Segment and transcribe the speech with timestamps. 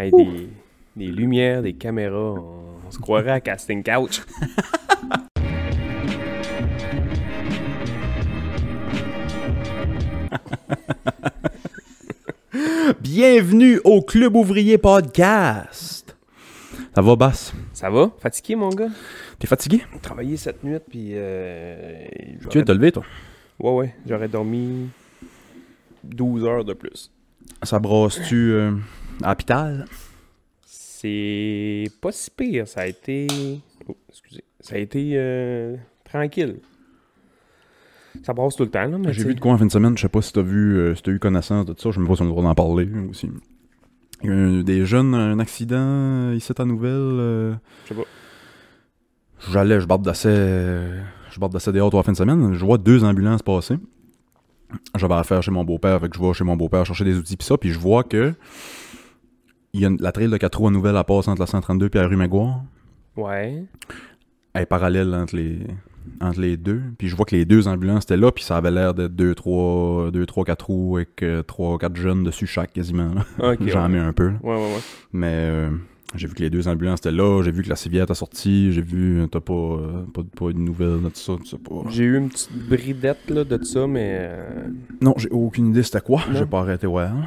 [0.00, 0.48] Hey, des,
[0.96, 4.22] des lumières, des caméras, on, on se croirait à Casting Couch.
[13.00, 16.16] Bienvenue au Club Ouvrier Podcast.
[16.94, 17.52] Ça va, Bass?
[17.74, 18.10] Ça va?
[18.20, 18.88] Fatigué, mon gars?
[19.38, 19.82] T'es fatigué?
[20.00, 21.10] Travaillé cette nuit, puis...
[21.12, 22.06] Euh,
[22.40, 23.04] Tu viens de te lever, toi?
[23.58, 24.88] Ouais, ouais, j'aurais dormi
[26.04, 27.10] 12 heures de plus.
[27.62, 28.72] Ça brasse-tu euh,
[29.22, 29.84] à l'hôpital?
[30.64, 33.26] C'est pas si pire, ça a été...
[33.88, 34.44] Oh, excusez.
[34.60, 36.56] Ça a été euh, tranquille.
[38.22, 39.96] Ça brasse tout le temps, là, mais J'ai vu de quoi en fin de semaine,
[39.96, 42.00] je sais pas si t'as vu, euh, si t'as eu connaissance de ça, je sais
[42.00, 43.30] même pas si on a le droit d'en parler euh, aussi.
[44.22, 46.90] Il y a eu des jeunes, un accident euh, ici à Nouvelle.
[46.92, 48.06] euh, Je sais pas.
[49.50, 51.00] J'allais, je bardassais, euh,
[51.30, 53.76] je bardassais dehors trois fin de semaine, je vois deux ambulances passer.
[54.96, 57.36] J'avais affaire chez mon beau-père, fait que je vais chez mon beau-père chercher des outils
[57.38, 58.34] pis ça, puis je vois que
[59.72, 61.46] il y a une- la trail de 4 roues à Nouvelle à passe entre la
[61.46, 62.60] 132 et la rue Maguire.
[63.16, 63.64] Ouais.
[64.54, 65.58] Elle est parallèle entre les,
[66.20, 66.80] entre les deux.
[66.98, 69.34] Puis je vois que les deux ambulances étaient là, puis ça avait l'air d'être 2,
[69.34, 73.10] 3, 2, 3, 4 roues avec 3, 4 jeunes dessus chaque quasiment.
[73.38, 73.88] J'en ouais.
[73.88, 74.28] mets un peu.
[74.30, 74.34] là.
[74.42, 74.80] Ouais, ouais, ouais.
[75.12, 75.70] Mais euh,
[76.16, 78.72] j'ai vu que les deux ambulances étaient là, j'ai vu que la civière a sorti,
[78.72, 81.88] j'ai vu, euh, t'as pas, euh, pas, pas de nouvelles de tout ça, pas.
[81.90, 84.68] J'ai eu une petite bridette là, de ça, mais euh,
[85.00, 86.22] Non, j'ai aucune idée c'était quoi.
[86.32, 87.04] J'ai pas arrêté ouais.
[87.04, 87.22] hein.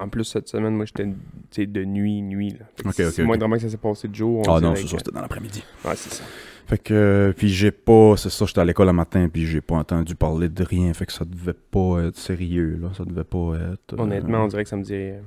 [0.00, 2.50] En plus cette semaine, moi j'étais de nuit, nuit.
[2.50, 2.66] Là.
[2.84, 3.24] Ok, c'est ok, ok.
[3.24, 4.42] moindrement que ça s'est passé de jour.
[4.48, 5.62] Ah non, c'est ça, c'était dans l'après-midi.
[5.84, 6.24] Ouais, c'est ça.
[6.66, 9.60] Fait que, euh, puis j'ai pas, c'est ça, j'étais à l'école le matin, puis j'ai
[9.60, 13.22] pas entendu parler de rien, fait que ça devait pas être sérieux, là, ça devait
[13.22, 13.92] pas être...
[13.94, 15.20] euh, Honnêtement, on dirait que ça me dit euh,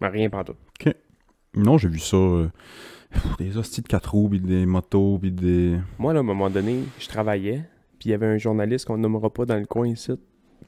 [0.00, 0.54] rien pas tout.
[1.54, 2.48] Non, j'ai vu ça, euh,
[3.38, 5.76] des hosties de 4 roues, puis des motos, puis des...
[5.98, 7.64] Moi, là, à un moment donné, je travaillais,
[7.98, 10.12] puis il y avait un journaliste qu'on nommera pas dans le coin ici,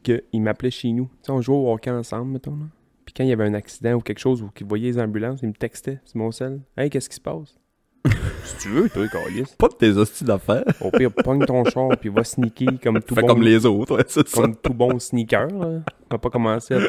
[0.03, 1.05] qu'il m'appelait chez nous.
[1.07, 2.67] Tu sais, on jouait au hockey ensemble, mettons, là.
[3.09, 5.41] Puis quand il y avait un accident ou quelque chose, ou qu'il voyait les ambulances,
[5.43, 6.61] il me textait sur mon sel.
[6.77, 7.57] Hey, qu'est-ce qui se passe?
[8.45, 9.45] si tu veux, toi, Calis.
[9.57, 10.63] Pas de tes hosties d'affaires.
[10.83, 13.29] Au pire, pogne ton char, puis va sneaker comme tout Fait bon.
[13.29, 14.43] comme les autres, ouais, c'est ça.
[14.43, 15.47] comme tout bon sneaker.
[15.49, 15.67] Là.
[15.67, 16.81] On va pas commencer à,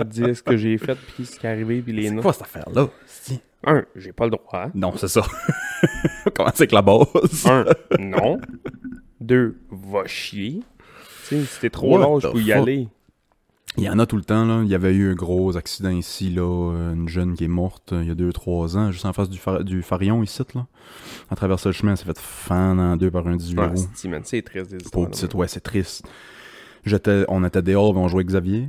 [0.00, 2.14] à te dire ce que j'ai fait, puis ce qui est arrivé, puis les C'est
[2.14, 2.22] noms.
[2.22, 2.88] quoi cette affaire-là?
[3.04, 3.40] hostie?
[3.64, 4.70] Un, j'ai pas le droit.
[4.74, 5.22] Non, c'est ça.
[6.34, 7.06] Comment c'est que la base?
[7.46, 7.64] Un,
[8.00, 8.40] non.
[9.20, 10.62] Deux, va chier.
[11.28, 12.56] Tu sais, si t'es trop What large the pour y fuck?
[12.56, 12.88] aller.
[13.76, 14.62] Il y en a tout le temps, là.
[14.64, 16.42] Il y avait eu un gros accident ici, là.
[16.42, 19.30] euh, Une jeune qui est morte euh, il y a 2-3 ans, juste en face
[19.30, 20.66] du, Farion, ici, là.
[21.30, 23.66] À traverser le chemin, elle s'est fait fendre en deux par un 18 Ouais,
[24.26, 26.04] c'est triste des petite, ouais, c'est triste.
[26.84, 28.68] J'étais, on était dehors, on jouait avec Xavier.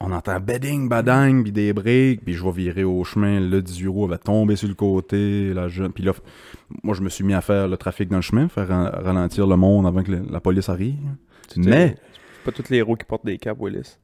[0.00, 3.40] On entend bedding, badang, puis des breaks, puis je vois virer au chemin.
[3.40, 5.92] Le 18 roues avait tombé sur le côté, la jeune.
[5.92, 6.12] Puis là,
[6.82, 9.46] moi, je me suis mis à faire le trafic dans le chemin, faire ra- ralentir
[9.46, 10.98] le monde avant que la police arrive.
[11.56, 11.96] Mais,
[12.44, 13.96] C'est pas tous les héros qui portent des capes, Willis.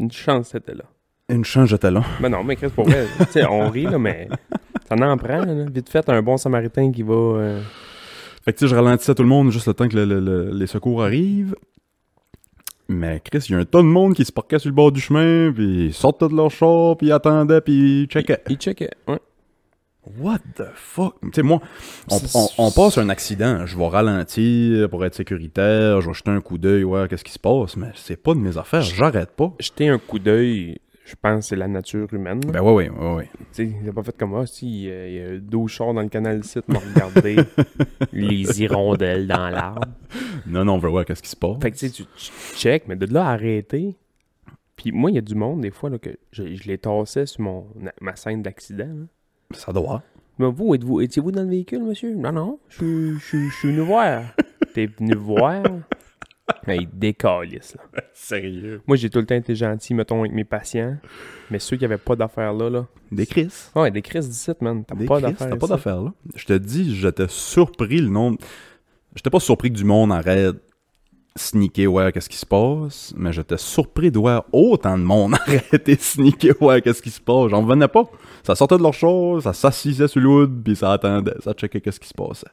[0.00, 0.84] Une chance, c'était là.
[1.28, 2.02] une chance, j'étais là.
[2.20, 4.28] Mais non, mais Chris, pour vrai, tu sais, on rit, là, mais
[4.88, 5.64] ça en prend, là.
[5.72, 7.14] Vite fait, un bon samaritain qui va.
[7.14, 7.60] euh,
[8.44, 10.20] Fait que tu sais, je ralentissais tout le monde juste le temps que le- le-
[10.20, 11.54] le- les secours arrivent.
[12.88, 14.90] Mais Chris, il y a un tas de monde qui se parquait sur le bord
[14.90, 18.42] du chemin, puis ils sortaient de leur char, puis ils attendaient, puis ils checkaient.
[18.48, 19.18] Il checkait, ouais.
[20.18, 21.14] What the fuck?
[21.22, 21.60] Tu sais, moi,
[22.10, 26.14] on, C'est- on- on passe un accident, je vais ralentir pour être sécuritaire, je vais
[26.14, 28.80] jeter un coup d'œil, ouais, qu'est-ce qui se passe, mais c'est pas de mes affaires,
[28.82, 29.52] j'arrête pas.
[29.60, 32.40] Jeter un coup d'œil, je pense c'est la nature humaine.
[32.40, 33.28] Ben ouais, ouais, ouais, ouais.
[33.52, 35.38] Tu sais, il a pas fait comme moi, si il y a- il y a
[35.38, 37.36] 12 chars dans le canal site, m'a regardé
[38.12, 39.86] les hirondelles dans l'arbre.
[40.46, 41.58] Non, non, on veut voir qu'est-ce qui se passe.
[41.60, 42.04] Fait que tu sais, tu
[42.56, 43.96] check, mais de là à arrêter.
[44.76, 47.26] Puis moi, il y a du monde, des fois, là, que je, je les tassais
[47.26, 47.66] sur mon,
[48.00, 49.06] ma scène d'accident.
[49.52, 50.02] Ça doit.
[50.38, 52.14] Mais vous, êtes-vous, étiez-vous dans le véhicule, monsieur?
[52.14, 54.22] Non, non, je suis- je suis- je suis venu voir.
[54.74, 55.62] T'es venu voir?
[56.66, 58.02] Mais il décalisse, là.
[58.12, 58.80] Sérieux?
[58.86, 60.96] Moi, j'ai tout le temps été gentil, mettons, avec mes patients.
[61.50, 62.86] Mais ceux qui avaient pas d'affaires là, là.
[63.12, 63.52] Des Chris.
[63.76, 64.84] Ouais, des crises d'ici, man.
[64.84, 65.48] T'as Des pas d'affaires.
[65.50, 66.12] T'as pas d'affaires, là.
[66.34, 68.38] Je te dis, j'étais surpris le nombre.
[69.14, 70.56] J'étais pas surpris que du monde arrête
[71.36, 75.96] sneaker, ouais, qu'est-ce qui se passe, mais j'étais surpris de voir autant de monde arrêter
[75.96, 77.48] sneaker, ouais, qu'est-ce qui se passe?
[77.50, 78.04] J'en revenais pas.
[78.42, 81.80] Ça sortait de leur chose, ça s'assisait sur le wood, puis ça attendait, ça checkait
[81.80, 82.48] qu'est-ce qui se passait.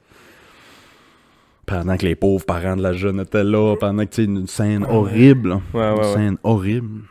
[1.65, 4.85] Pendant que les pauvres parents de la jeune étaient là, pendant que, tu une scène
[4.85, 5.59] horrible.
[5.73, 6.13] Ouais, ouais, une ouais.
[6.13, 7.01] scène horrible.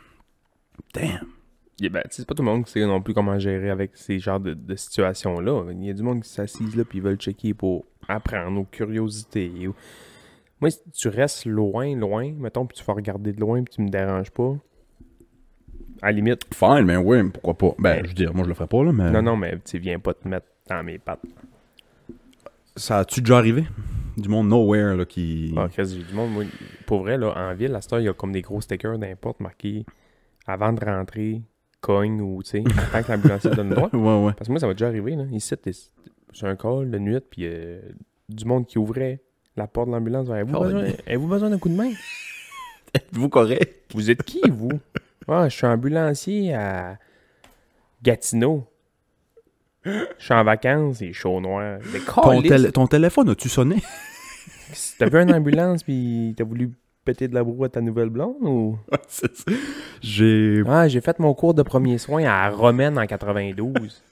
[0.95, 1.27] Damn.
[1.79, 3.69] Yeah, ben, tu sais, c'est pas tout le monde qui sait non plus comment gérer
[3.69, 5.65] avec ces genres de, de situations-là.
[5.73, 8.63] Il y a du monde qui s'assise là puis ils veulent checker pour apprendre aux
[8.65, 9.51] curiosités.
[9.67, 9.75] ou-
[10.59, 13.81] Moi, si tu restes loin, loin, mettons, puis tu vas regarder de loin puis tu
[13.81, 14.55] me déranges pas,
[16.01, 17.75] à la limite, Fine, mais oui, mais pourquoi pas?
[17.79, 19.11] Ben, je veux dire, moi je le ferais pas, là, mais.
[19.11, 21.21] non, non, mais tu viens pas te mettre dans mes pattes.
[22.75, 23.65] Ça a-tu déjà arrivé?
[24.17, 25.53] Du monde nowhere, là, qui.
[25.57, 26.43] Ah, du monde, moi,
[26.85, 28.97] pour vrai, là, en ville, à cette heure, il y a comme des gros stickers
[28.97, 29.85] d'importe marqués
[30.45, 31.41] avant de rentrer,
[31.81, 32.63] cogne ou, tu sais,
[32.93, 33.89] attends que l'ambulancier te donne le droit.
[33.93, 34.33] Ouais, ouais.
[34.33, 35.23] Parce que moi, ça m'a déjà arrivé, là.
[35.31, 35.71] Ici, t'es
[36.31, 37.79] sur un call de nuit, puis euh,
[38.29, 39.21] du monde qui ouvrait
[39.57, 40.29] la porte de l'ambulance.
[40.29, 41.91] Avez-vous Oh, besoin, avez-vous besoin d'un coup de main?
[42.93, 43.91] Êtes-vous correct?
[43.93, 44.71] Vous êtes qui, vous?
[45.27, 46.97] Ah, je suis ambulancier à
[48.01, 48.65] Gatineau.
[49.85, 51.79] Je suis en vacances, c'est chaud noir.
[51.93, 53.77] Mais Ton, tél- ton téléphone, as-tu sonné?
[54.97, 56.71] T'as vu une ambulance puis t'as voulu
[57.05, 58.77] péter de la broue à ta nouvelle blonde ou?
[60.01, 60.61] J'ai.
[60.67, 64.03] Ah, j'ai fait mon cours de premiers soins à Romaine en 92.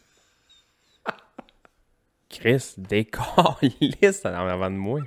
[2.30, 5.02] Chris, décalisse en avant de moi.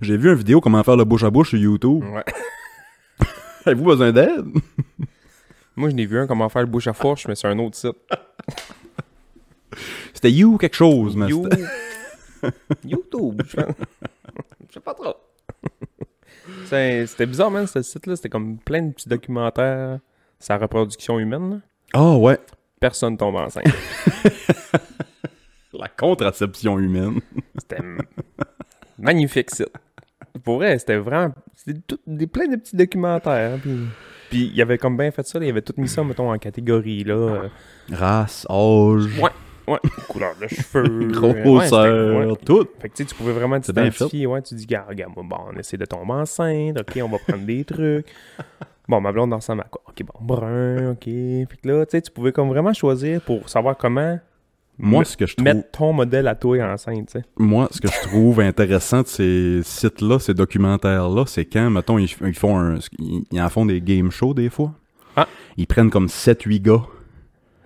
[0.00, 2.02] J'ai vu une vidéo comment faire le bouche à bouche sur YouTube.
[2.04, 2.24] Ouais.
[3.66, 4.46] Avez-vous besoin d'aide?
[5.76, 7.76] Moi, je n'ai vu un comment faire le bouche à fourche, mais sur un autre
[7.76, 7.96] site.
[10.14, 11.48] C'était You quelque chose, mais You-
[12.84, 13.74] YouTube, je pense.
[14.68, 15.14] Je sais pas trop.
[16.66, 18.16] C'est- C'était bizarre, man, ce site-là.
[18.16, 19.98] C'était comme plein de petits documentaires
[20.48, 21.60] la reproduction humaine.
[21.92, 22.38] Ah ouais.
[22.80, 23.64] Personne tombe enceinte.
[25.72, 27.20] La contraception humaine.
[27.58, 27.82] C'était
[29.00, 29.70] magnifique site.
[30.44, 31.34] Pour vrai, c'était vraiment.
[31.56, 33.58] C'était tout- des, plein de petits documentaires.
[33.60, 33.78] Puis
[34.30, 35.40] puis il y avait comme bien fait ça.
[35.40, 37.02] là, il avait tout mis ça, mettons, en catégorie.
[37.02, 37.14] là.
[37.14, 37.48] euh,
[37.92, 39.30] Race, âge, Ouais.
[39.68, 41.08] Ouais, couleur de cheveux.
[41.12, 42.36] grosseur, ouais, c'était- ouais.
[42.44, 42.66] tout.
[42.80, 44.26] Fait que tu sais, tu pouvais vraiment t'identifier.
[44.26, 46.80] Ouais, tu dis, regarde, bon, on essaie de tomber enceinte.
[46.80, 48.06] OK, on va prendre des trucs.
[48.88, 49.82] Bon, ma blonde ressemble à quoi?
[49.88, 51.04] OK, bon, brun, OK.
[51.04, 54.18] Fait que là, tu sais, tu pouvais comme vraiment choisir pour savoir comment
[54.82, 57.24] Moi, ce que je trouve, mettre ton modèle à toi enceinte, tu sais.
[57.38, 62.10] moi, ce que je trouve intéressant de ces sites-là, ces documentaires-là, c'est quand, mettons, ils,
[62.22, 64.72] ils font un, ils, en font des game shows des fois.
[65.16, 65.28] Ah.
[65.56, 66.82] Ils prennent comme 7-8 gars.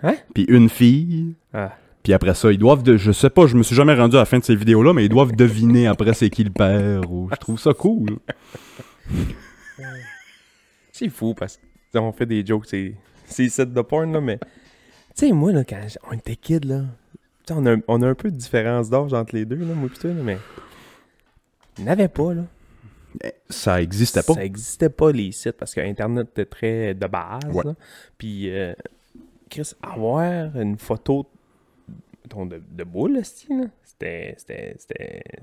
[0.02, 0.14] Hein?
[0.34, 1.34] Puis une fille.
[1.52, 1.72] Ah.
[2.02, 4.20] Puis après ça, ils doivent, de, je sais pas, je me suis jamais rendu à
[4.20, 7.10] la fin de ces vidéos-là, mais ils doivent deviner après c'est qui le père.
[7.10, 8.18] Ou, je trouve ça cool.
[10.92, 11.58] C'est fou parce
[11.92, 12.94] qu'on fait des jokes, c'est
[13.26, 14.38] c'est sites de porn, là, mais.
[15.16, 16.82] Tu sais, moi, là, quand on était kid, là,
[17.46, 19.56] tu sais, on a, un- on a un peu de différence d'âge entre les deux,
[19.56, 20.38] là, moi là, mais.
[21.78, 22.42] Il n'avait pas, là.
[23.48, 24.34] Ça existait pas.
[24.34, 27.64] Ça existait pas, les sites, parce que Internet était très de base, Ouais.
[27.64, 27.74] là.
[28.18, 28.74] Puis, euh,
[29.50, 31.26] Chris, avoir une photo
[32.24, 34.36] mettons, de, de boule, c'était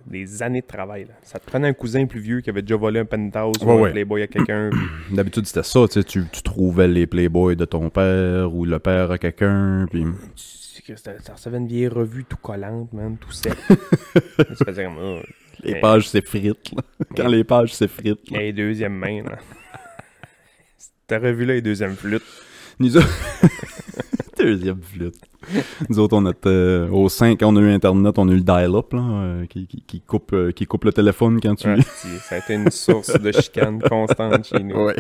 [0.08, 1.14] des années de travail, là.
[1.24, 3.80] Ça te prenait un cousin plus vieux qui avait déjà volé un penthouse ou un
[3.80, 3.92] ouais.
[3.92, 4.82] Playboy à quelqu'un, puis
[5.16, 9.18] D'habitude, c'était ça, tu tu, trouvais les Playboys de ton père ou le père à
[9.18, 10.06] quelqu'un, puis
[10.96, 13.54] Ça, ça recevait une vieille revue tout collante, man, tout sec.
[14.66, 15.20] comme, oh,
[15.64, 16.82] les Mais- pages s'effritent, là.
[17.16, 18.42] Quand les pages s'effritent, là.
[18.42, 19.38] hey, deuxième main, là.
[20.78, 22.24] Cette revue-là est deuxième flûte.
[22.80, 22.94] Nous.
[24.38, 25.16] Deuxième flûte.
[25.90, 28.36] Nous autres, on était euh, au 5, quand on a eu Internet, on a eu
[28.36, 31.68] le dial-up, là, euh, qui, qui, qui coupe, euh, qui coupe le téléphone quand tu...
[31.68, 31.82] Ouais,
[32.22, 34.86] ça a été une source de chicane constante chez nous.
[34.86, 34.96] Ouais.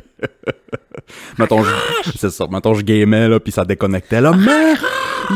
[1.37, 1.71] mettons, je...
[2.15, 2.47] c'est ça.
[2.49, 4.33] Mettons, je gamais, là, puis ça déconnectait, là.
[4.33, 4.73] Mais,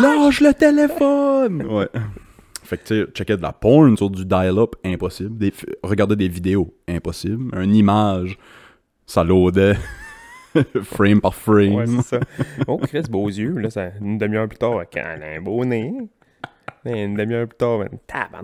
[0.02, 1.66] lâche le téléphone!
[1.70, 1.90] Ouais.
[2.64, 5.38] Fait que, tu sais, checker de la porn sur du dial-up, impossible.
[5.38, 5.54] Des...
[5.84, 7.56] Regarder des vidéos, impossible.
[7.62, 8.38] Une image,
[9.06, 9.78] ça loadait.
[10.84, 11.76] frame par frame.
[11.76, 12.20] Ouais, c'est ça.
[12.68, 13.58] Oh, Chris, beaux yeux.
[13.58, 15.94] Là, ça, une demi-heure plus tard, quand elle a un beau nez.
[16.86, 17.90] Une demi-heure plus tard, ben,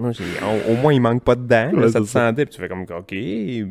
[0.04, 1.72] au, au moins, il manque pas de dents.
[1.76, 2.28] Ouais, ça te ça.
[2.30, 3.66] sentait, puis tu fais comme, OK, puis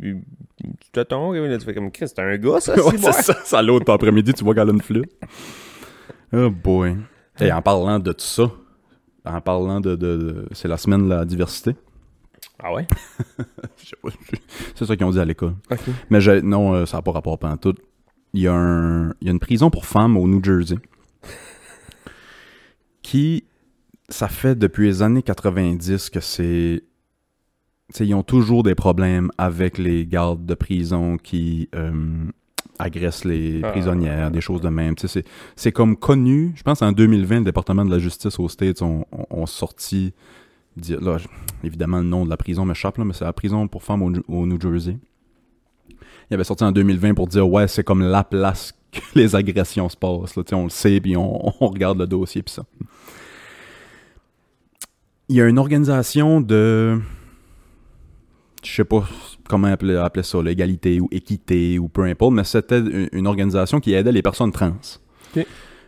[0.81, 3.35] tu t'attends, là, tu fais comme, Chris, c'est un gars, ça, Ouais, c'est c'est ça,
[3.45, 5.11] ça l'autre après-midi, tu vois qu'elle a une flûte.
[6.33, 6.97] Oh boy.
[7.41, 8.51] Et en parlant de tout ça,
[9.25, 11.75] en parlant de, de, de- c'est la semaine de la diversité.
[12.63, 12.87] Ah ouais?
[14.75, 15.55] C'est ça qu'ils ont dit à l'école.
[16.11, 17.75] Mais j'ai- non, euh, ça n'a pas rapport pas tout.
[18.33, 20.77] Il y, a un, il y a une prison pour femmes au New Jersey
[23.03, 23.45] qui,
[24.09, 26.83] ça fait depuis les années 90 que c'est...
[27.99, 32.25] ils ont toujours des problèmes avec les gardes de prison qui euh,
[32.79, 33.71] agressent les Ah.
[33.73, 34.95] prisonnières, des choses de même.
[34.99, 35.25] C'est
[35.57, 36.53] c'est comme connu.
[36.55, 40.13] Je pense en 2020, le département de la justice aux States ont, ont- ont sorti...
[40.89, 41.17] Là,
[41.65, 44.13] évidemment, le nom de la prison m'échappe, là, mais c'est la prison pour femmes au,
[44.29, 44.97] au New Jersey.
[46.31, 49.89] Il avait sorti en 2020 pour dire ouais, c'est comme la place que les agressions
[49.89, 50.37] se passent.
[50.37, 50.43] Là.
[50.53, 52.65] On le sait, puis on, on regarde le dossier, puis ça.
[55.29, 57.01] Il y a une organisation de.
[58.65, 59.09] Je sais pas
[59.49, 62.81] comment appeler, appeler ça, l'égalité ou équité ou peu importe, mais c'était
[63.13, 64.77] une, organisation qui aidait les personnes trans.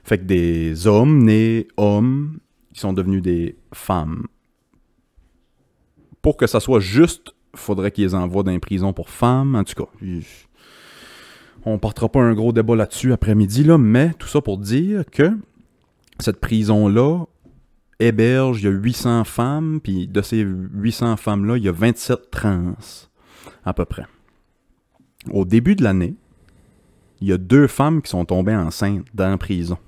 [0.05, 2.41] Fait que des hommes nés hommes
[2.73, 4.27] qui sont devenus des femmes.
[6.23, 9.55] Pour que ça soit juste faudrait qu'ils les envoient dans les prisons pour femmes.
[9.55, 9.91] En tout cas,
[11.65, 15.31] on partira pas un gros débat là-dessus après-midi, là, mais tout ça pour dire que
[16.19, 17.25] cette prison-là
[18.01, 22.31] héberge, il y a 800 femmes, puis de ces 800 femmes-là, il y a 27
[22.31, 22.75] trans,
[23.65, 24.05] à peu près.
[25.31, 26.15] Au début de l'année,
[27.21, 29.79] il y a deux femmes qui sont tombées enceintes dans la prison.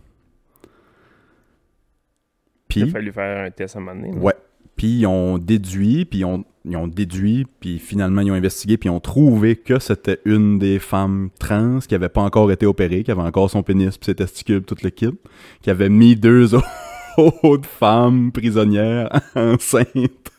[2.76, 4.16] Il a fallu faire un test à un moment donné.
[4.16, 4.34] ouais.
[4.76, 8.76] Puis ils ont déduit, puis ils ont, ils ont déduit, puis finalement ils ont investigué,
[8.76, 12.64] puis ils ont trouvé que c'était une des femmes trans qui avait pas encore été
[12.66, 15.28] opérée, qui avait encore son pénis, puis ses testicules, toute l'équipe,
[15.60, 16.54] qui avait mis deux
[17.16, 20.32] autres femmes prisonnières enceintes.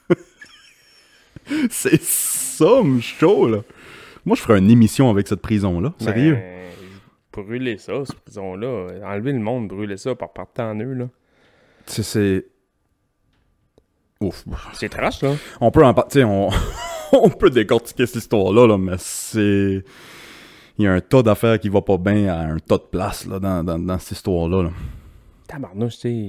[1.70, 3.60] C'est ça, me chaud, là.
[4.26, 5.94] Moi, je ferais une émission avec cette prison-là.
[6.00, 6.34] Sérieux.
[6.34, 8.88] Ben, brûler ça, cette prison-là.
[9.04, 11.10] Enlever le monde, brûler ça par partant en eux, là.
[11.86, 12.48] C'est.
[14.22, 14.44] Ouf.
[14.74, 15.34] C'est trash, là.
[15.62, 16.50] On peut en par- tu sais, on...
[17.14, 19.84] on peut décortiquer cette histoire-là, là, mais c'est.
[20.78, 23.26] Il y a un tas d'affaires qui va pas bien à un tas de places
[23.28, 24.64] là, dans, dans, dans cette histoire-là.
[24.64, 24.70] là.
[25.48, 26.28] Tabarnouche, tu sais,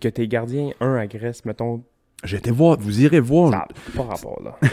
[0.00, 1.84] que tes gardiens, un agresse, mettons,
[2.24, 3.52] J'ai été voir, vous irez voir.
[3.52, 4.56] ça pas rapport, là.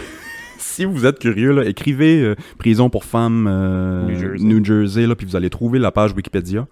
[0.57, 4.45] Si vous êtes curieux, là, écrivez euh, prison pour femmes euh, New Jersey.
[4.45, 6.67] New Jersey, là, puis vous allez trouver la page Wikipédia.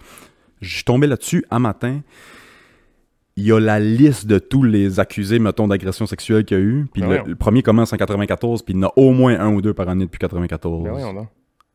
[0.62, 2.02] Je suis tombé là-dessus un matin.
[3.40, 6.64] Il y a la liste de tous les accusés, mettons, d'agression sexuelle qu'il y a
[6.64, 6.88] eu.
[6.92, 9.54] Puis Ben le, premier commence en 94, puis il y en a au moins un
[9.54, 10.84] ou deux par année depuis 94.
[10.84, 11.28] Ben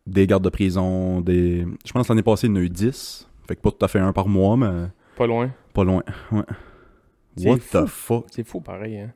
[0.07, 1.67] des gardes de prison, des...
[1.87, 3.27] Je pense que l'année passée, il y en a eu 10.
[3.49, 5.51] Fait que pas tout à fait un par mois, mais Pas loin.
[5.73, 6.03] pas loin.
[6.31, 6.43] Ouais.
[7.47, 7.79] What fou.
[7.79, 8.27] the fuck?
[8.31, 9.13] C'est fou, pareil, hein.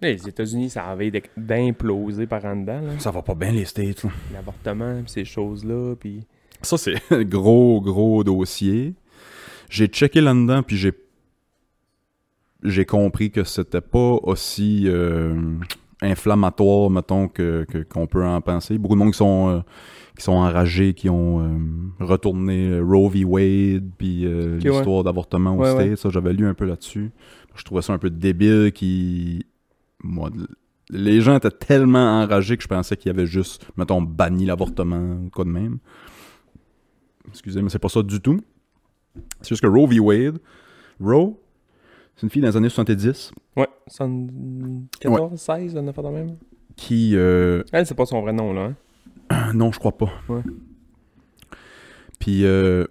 [0.00, 2.98] Là, les États-Unis, ça avait d'imploser par en dedans, là.
[2.98, 4.04] ça va pas bien les States.
[4.34, 6.26] L'avortement, pis ces choses-là, puis...
[6.60, 8.92] Ça, c'est un gros, gros dossier.
[9.70, 10.92] J'ai checké là-dedans, puis j'ai
[12.62, 15.56] j'ai compris que c'était pas aussi euh,
[16.02, 18.78] inflammatoire, mettons, que qu'on peut en penser.
[18.78, 19.60] Beaucoup de monde qui sont, euh,
[20.16, 21.58] qui sont enragés, qui ont euh,
[22.00, 23.24] retourné Roe v.
[23.24, 24.26] Wade, puis
[24.58, 25.96] l'histoire d'avortement au Ouais.
[25.96, 27.10] Ça, j'avais lu un peu là-dessus.
[27.54, 29.44] Je trouvais ça un peu débile qui...
[30.04, 30.30] Moi,
[30.90, 35.18] les gens étaient tellement enragés que je pensais qu'il y avait juste, mettons, banni l'avortement
[35.24, 35.78] ou quoi de même.
[37.28, 38.40] Excusez, mais c'est pas ça du tout.
[39.40, 39.98] C'est juste que Roe v.
[39.98, 40.38] Wade,
[41.00, 41.36] Roe,
[42.18, 46.36] c'est une fille dans les années 70 Ouais, 74, 16, on a fait de même.
[46.76, 47.12] qui...
[47.14, 48.72] euh, Elle, c'est pas son vrai nom, là,
[49.30, 49.52] hein?
[49.54, 50.10] non, je crois pas.
[50.28, 50.42] Ouais.
[52.18, 52.84] Puis euh,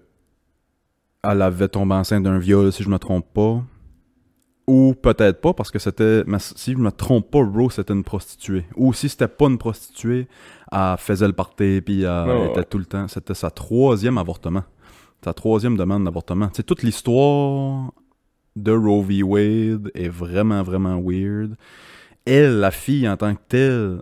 [1.23, 3.61] elle avait tombé enceinte d'un viol, si je me trompe pas.
[4.67, 6.23] Ou peut-être pas, parce que c'était...
[6.39, 8.65] Si je me trompe pas, Roe, c'était une prostituée.
[8.75, 10.27] Ou si c'était pas une prostituée,
[10.71, 12.63] elle faisait le party, puis elle était ouais.
[12.65, 13.07] tout le temps...
[13.07, 14.63] C'était sa troisième avortement.
[15.23, 16.47] Sa troisième demande d'avortement.
[16.49, 17.91] Tu sais, toute l'histoire
[18.63, 19.23] de Roe v.
[19.23, 21.55] Wade est vraiment, vraiment weird.
[22.25, 24.01] Elle, la fille, en tant que telle,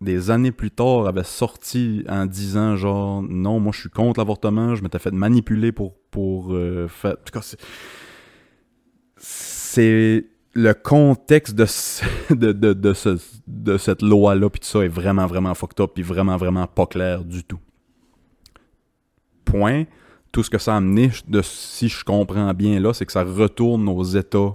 [0.00, 4.74] des années plus tard, avait sorti en disant genre non, moi je suis contre l'avortement,
[4.74, 7.12] je m'étais fait manipuler pour pour euh, faire.
[7.12, 7.54] En tout cas,
[9.18, 11.66] c'est le contexte de
[12.34, 15.80] de, de, de, ce- de cette loi là puis tout ça est vraiment vraiment fucked
[15.80, 17.58] up puis vraiment vraiment pas clair du tout.
[19.44, 19.84] Point.
[20.36, 23.24] Tout ce que ça a amené, de, si je comprends bien là, c'est que ça
[23.24, 24.54] retourne aux États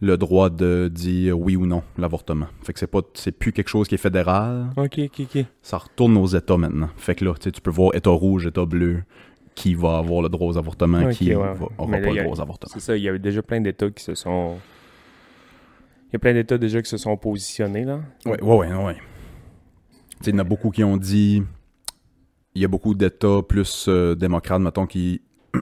[0.00, 2.46] le droit de dire oui ou non l'avortement.
[2.64, 5.44] Fait que c'est pas c'est plus quelque chose qui est fédéral, Ok, ok, ok.
[5.62, 6.88] ça retourne aux États maintenant.
[6.96, 9.04] Fait que là, tu peux voir État rouge, État bleu,
[9.54, 11.34] qui va avoir le droit aux avortements, Ok, qui ouais.
[11.36, 12.72] va, aura Mais là, pas le droit aux avortements.
[12.74, 14.56] C'est ça, il y a eu déjà plein d'États qui se sont...
[16.08, 18.00] Il y a plein d'États déjà qui se sont positionnés, là.
[18.26, 18.94] Ouais, ouais, ouais, ouais.
[18.94, 21.44] Tu sais, il y en a beaucoup qui ont dit.
[22.54, 25.20] Il y a beaucoup d'États plus euh, démocrates, mettons, qui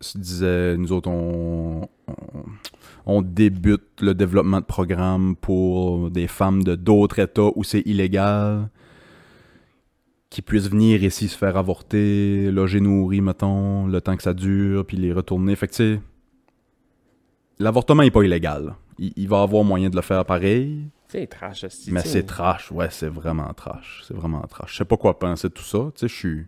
[0.00, 1.88] se disaient nous autres, on,
[3.22, 8.70] débute le développement de programmes pour des femmes de d'autres États où c'est illégal,
[10.30, 14.86] qui puissent venir ici se faire avorter, loger nourri, mettons, le temps que ça dure,
[14.86, 15.54] puis les retourner.
[15.56, 15.98] Fait que,
[17.58, 18.74] l'avortement n'est pas illégal.
[18.98, 20.86] Il, il va avoir moyen de le faire pareil.
[21.12, 24.02] C'est trash, esti, Mais c'est trash, ouais, c'est vraiment trash.
[24.08, 24.72] C'est vraiment trash.
[24.72, 25.90] Je sais pas quoi penser de tout ça.
[25.94, 26.46] Tu sais, je suis.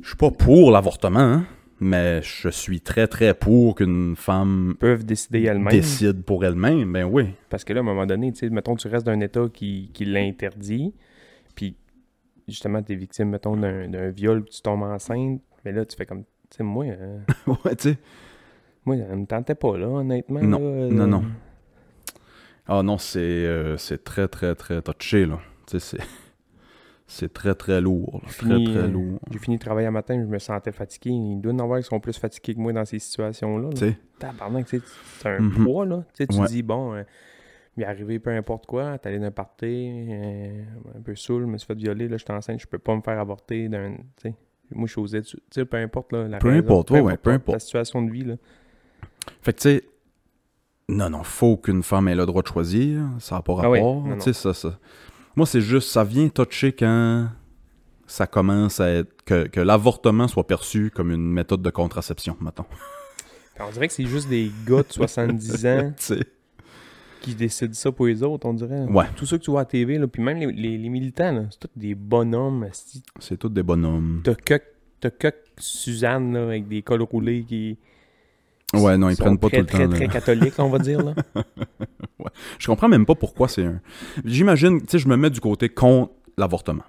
[0.00, 1.46] Je suis pas pour l'avortement, hein,
[1.80, 5.72] mais je suis très très pour qu'une femme peuvent décider elles-mêmes.
[5.72, 6.92] décide pour elle-même.
[6.92, 7.34] Ben oui.
[7.50, 9.90] Parce que là, à un moment donné, tu sais, mettons, tu restes d'un État qui,
[9.92, 10.94] qui l'interdit,
[11.56, 11.76] puis
[12.46, 16.22] justement, t'es victime, mettons, d'un viol, puis tu tombes enceinte, mais là, tu fais comme,
[16.22, 17.18] tu sais, moi, euh,
[17.64, 17.98] ouais, tu sais.
[18.84, 20.40] moi, ça me tentait pas, là, honnêtement.
[20.40, 21.24] Non, là, euh, non, non.
[22.74, 25.38] Ah non, c'est euh, très très très touché, là.
[25.66, 25.98] Tu sais,
[27.06, 27.32] c'est.
[27.32, 28.20] Très très lourd.
[28.22, 28.28] là.
[28.28, 29.20] Très Fini, très euh, lourd.
[29.30, 31.10] J'ai fini de travailler un matin, je me sentais fatigué.
[31.10, 33.64] Il doit y en avoir qui sont plus fatigués que moi dans ces situations-là.
[33.68, 33.72] là.
[33.74, 33.98] Tu sais.
[34.18, 34.82] Tabarnak, c'est
[35.26, 35.64] un Mhm.
[35.64, 36.04] poids, là.
[36.14, 36.46] Tu sais, tu Ouais.
[36.46, 37.02] dis, bon, euh,
[37.76, 40.62] il est arrivé peu importe quoi, t'es allé d'un party, euh,
[40.96, 42.96] un peu saoul, je me suis fait violer, là, je suis enceinte, je peux pas
[42.96, 44.34] me faire avorter d'un, tu sais.
[44.70, 47.28] Moi, je osais, tu sais, peu importe, là, la Peu raison, importe, ouais, ouais, peu
[47.30, 47.60] La importe.
[47.60, 48.36] situation de vie, là.
[49.42, 49.84] Fait que tu sais,
[50.88, 53.00] non, non, faut qu'une femme ait le droit de choisir.
[53.18, 54.02] Ça n'a pas Ah oui, rapport.
[54.02, 54.16] non, non.
[54.16, 54.78] tu sais, ça, ça.
[55.36, 57.28] Moi, c'est juste, ça vient toucher quand
[58.06, 59.22] ça commence à être.
[59.24, 62.66] que, que l'avortement soit perçu comme une méthode de contraception, mettons.
[63.60, 65.92] On dirait que c'est juste des gars de 70 ans
[67.20, 68.82] qui décident ça pour les autres, on dirait.
[68.86, 69.04] Ouais.
[69.14, 71.60] Tous ceux que tu vois à TV, là, puis même les, les- les militants, c'est
[71.60, 72.66] tous des bonhommes.
[73.20, 74.20] C'est tous des bonhommes.
[74.24, 74.54] T'as que,
[75.00, 77.78] t'as que Suzanne là, avec des cols roulés qui
[78.74, 79.90] Ouais, non, ils prennent pas très, tout le très, temps.
[79.94, 80.12] très là.
[80.12, 81.02] catholiques, on va dire.
[81.02, 81.14] Là.
[82.58, 83.80] Je comprends même pas pourquoi c'est un.
[84.24, 86.84] J'imagine, tu sais, je me mets du côté contre l'avortement.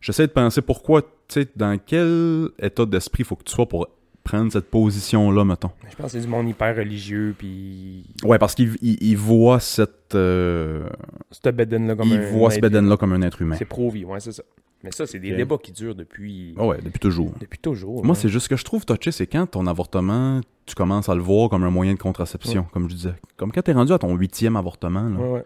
[0.00, 3.88] J'essaie de penser pourquoi, tu sais, dans quel état d'esprit faut que tu sois pour
[4.24, 5.70] prendre cette position-là, mettons.
[5.90, 9.60] Je pense que c'est du monde hyper religieux, puis Ouais, parce qu'il il, il voit
[9.60, 10.14] cette.
[10.14, 10.88] euh,
[11.30, 13.56] ce Beden-là comme il un voit ce Beden-là comme un être humain.
[13.58, 14.42] C'est pro-vie, ouais, c'est ça.
[14.82, 17.32] Mais ça, c'est des débats qui durent depuis, Ah ouais, depuis toujours.
[17.38, 18.02] depuis toujours.
[18.04, 21.14] Moi, c'est juste ce que je trouve touché, c'est quand ton avortement, tu commences à
[21.14, 23.14] le voir comme un moyen de contraception, comme je disais.
[23.36, 25.18] Comme quand t'es rendu à ton huitième avortement, là.
[25.20, 25.44] Ouais.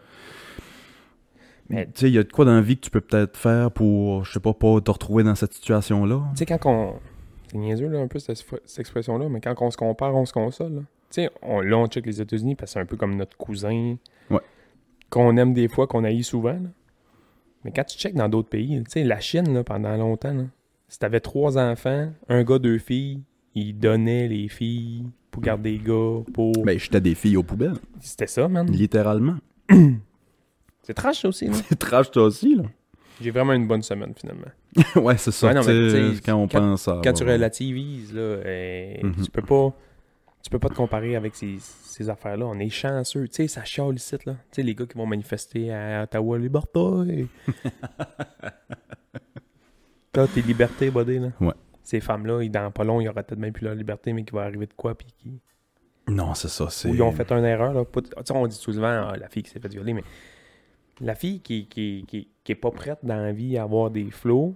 [1.71, 3.37] Mais- Tu sais, il y a de quoi dans la vie que tu peux peut-être
[3.37, 6.23] faire pour, je sais pas, pas te retrouver dans cette situation-là?
[6.33, 6.95] Tu sais, quand on.
[7.51, 10.33] C'est niaiseux, là, un peu, cette, cette expression-là, mais quand on se compare, on se
[10.33, 10.75] console.
[10.75, 10.81] là.
[11.11, 13.37] Tu sais, on, là, on check les États-Unis parce que c'est un peu comme notre
[13.37, 13.97] cousin.
[14.31, 14.41] Ouais.
[15.11, 16.53] Qu'on aime des fois, qu'on haït souvent.
[16.53, 16.69] là.
[17.65, 20.45] Mais quand tu checkes dans d'autres pays, tu sais, la Chine, là, pendant longtemps, là,
[20.89, 23.23] si t'avais trois enfants, un gars, deux filles,
[23.55, 26.53] ils donnaient les filles pour garder les gars, pour.
[26.65, 28.71] Ben, j'étais des filles aux poubelles, C'était ça, man.
[28.71, 29.37] littéralement.
[30.83, 31.55] C'est trash, ça aussi, là.
[31.69, 32.65] C'est trash, toi aussi, là.
[33.21, 34.49] J'ai vraiment une bonne semaine, finalement.
[34.97, 35.47] ouais, c'est ça.
[35.47, 37.01] Ouais, non, mais quand on quand- pense à.
[37.03, 39.15] quand tu ouais, relativises, là, euh, Mhm.
[39.25, 39.73] tu peux pas.
[40.45, 42.45] Tu peux pas te comparer avec ces, ces affaires-là.
[42.47, 43.27] On est chanceux.
[43.29, 44.35] Tu sais, ça chiale ici, là.
[44.35, 47.29] Tu sais, les gars qui vont manifester à Ottawa, liberté.
[50.13, 51.29] T'as tes libertés, buddy, là.
[51.41, 51.55] Ouais.
[51.83, 54.23] Ces femmes-là, ils- dans pas long, il y aura peut-être même plus leur liberté, mais
[54.23, 55.41] qu'il va arriver de quoi, puis qui...
[56.09, 56.69] Non, c'est ça.
[56.71, 56.89] C'est...
[56.91, 57.85] Ou ils ont fait une erreur, là.
[57.93, 60.05] Tu sais, on dit souvent, ah, la fille qui s'est fait violer, mais
[61.01, 64.11] la fille qui, qui, qui, qui est pas prête dans la vie à avoir des
[64.11, 64.55] flots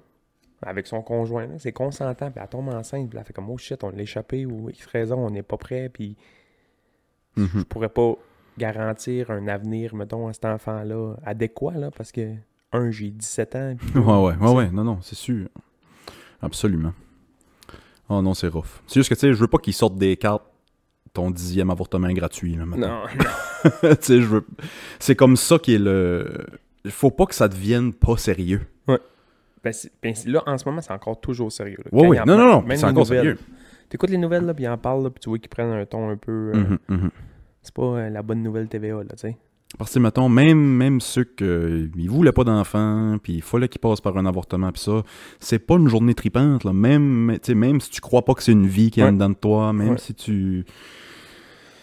[0.62, 3.82] avec son conjoint, c'est consentant, puis elle tombe enceinte, puis elle fait comme, oh shit,
[3.84, 6.16] on l'a échappé, ou X raison, on n'est pas prêt, puis
[7.36, 7.48] Mhm.
[7.54, 8.14] je pourrais pas
[8.58, 12.34] garantir un avenir, mettons, à cet enfant-là adéquat, là, parce que,
[12.72, 14.70] un, j'ai 17 ans, puis Ouais, ouais, ouais, ouais.
[14.70, 15.48] Non, non, c'est sûr.
[16.42, 16.92] Absolument.
[18.08, 18.82] Oh non, c'est rough.
[18.86, 20.44] C'est juste que, tu sais, je veux pas qu'ils sortent des cartes
[21.14, 22.86] ton dixième avortement gratuit, là, mettons.
[22.88, 23.02] non,
[23.82, 24.46] tu sais, je veux...
[25.00, 26.46] C'est comme ça qui est le...
[26.84, 28.60] Il faut pas que ça devienne pas sérieux.
[30.02, 31.78] Ben, ben, là, en ce moment, c'est encore toujours sérieux.
[31.84, 31.90] là.
[31.92, 32.20] Ouais, Quand oui.
[32.20, 32.64] en Non, non, non.
[32.76, 33.18] C'est encore nouvelles.
[33.22, 33.38] sérieux.
[33.88, 35.84] T'écoutes les nouvelles, là, puis ils en parlent, là, puis tu vois qu'ils prennent un
[35.86, 36.52] ton un peu...
[36.54, 37.10] euh, Mhm, mhm.
[37.62, 39.36] C'est pas euh, la bonne nouvelle TVA, là, tu sais.
[39.76, 43.80] Parce que, mettons, même, même ceux qui ils voulaient pas d'enfants, puis il fallait qu'ils
[43.80, 45.02] passent par un avortement, puis ça,
[45.40, 46.72] c'est pas une journée tripante, là.
[46.72, 49.10] Même, même si tu crois pas que c'est une vie qui est Ouais.
[49.10, 49.98] en dedans de toi, même Ouais.
[49.98, 50.64] si tu...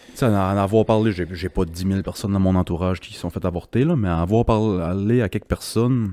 [0.08, 3.28] Tu sais, en avoir parlé, j'ai pas 10 000 personnes dans mon entourage qui sont
[3.30, 6.12] fait avorter, là, mais en avoir parlé à quelques personnes,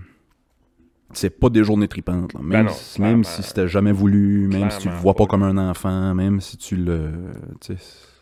[1.14, 2.40] c'est pas des journées tripantes, là.
[2.42, 5.24] Même, Ben non, si, même si c'était jamais voulu, même si tu le vois pas
[5.26, 5.32] pas.
[5.32, 7.12] comme un enfant, même si tu le...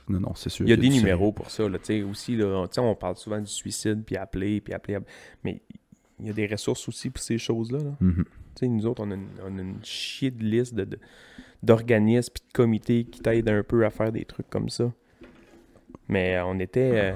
[0.09, 0.65] Non, non, c'est sûr.
[0.65, 3.39] Il y a des numéros pour ça, là, tu sais, aussi, là, on parle souvent
[3.39, 4.97] du suicide, puis appeler, puis appeler,
[5.43, 5.61] mais
[6.19, 7.95] il y a des ressources aussi pour ces choses-là, là.
[8.01, 8.25] Mhm.
[8.63, 10.99] Nous autres, on a une, on a une chier de liste de, de-
[11.63, 14.91] d'organismes puis de comités qui t'aident un peu à faire des trucs comme ça.
[16.09, 16.91] Mais euh, on était...
[16.93, 17.13] euh,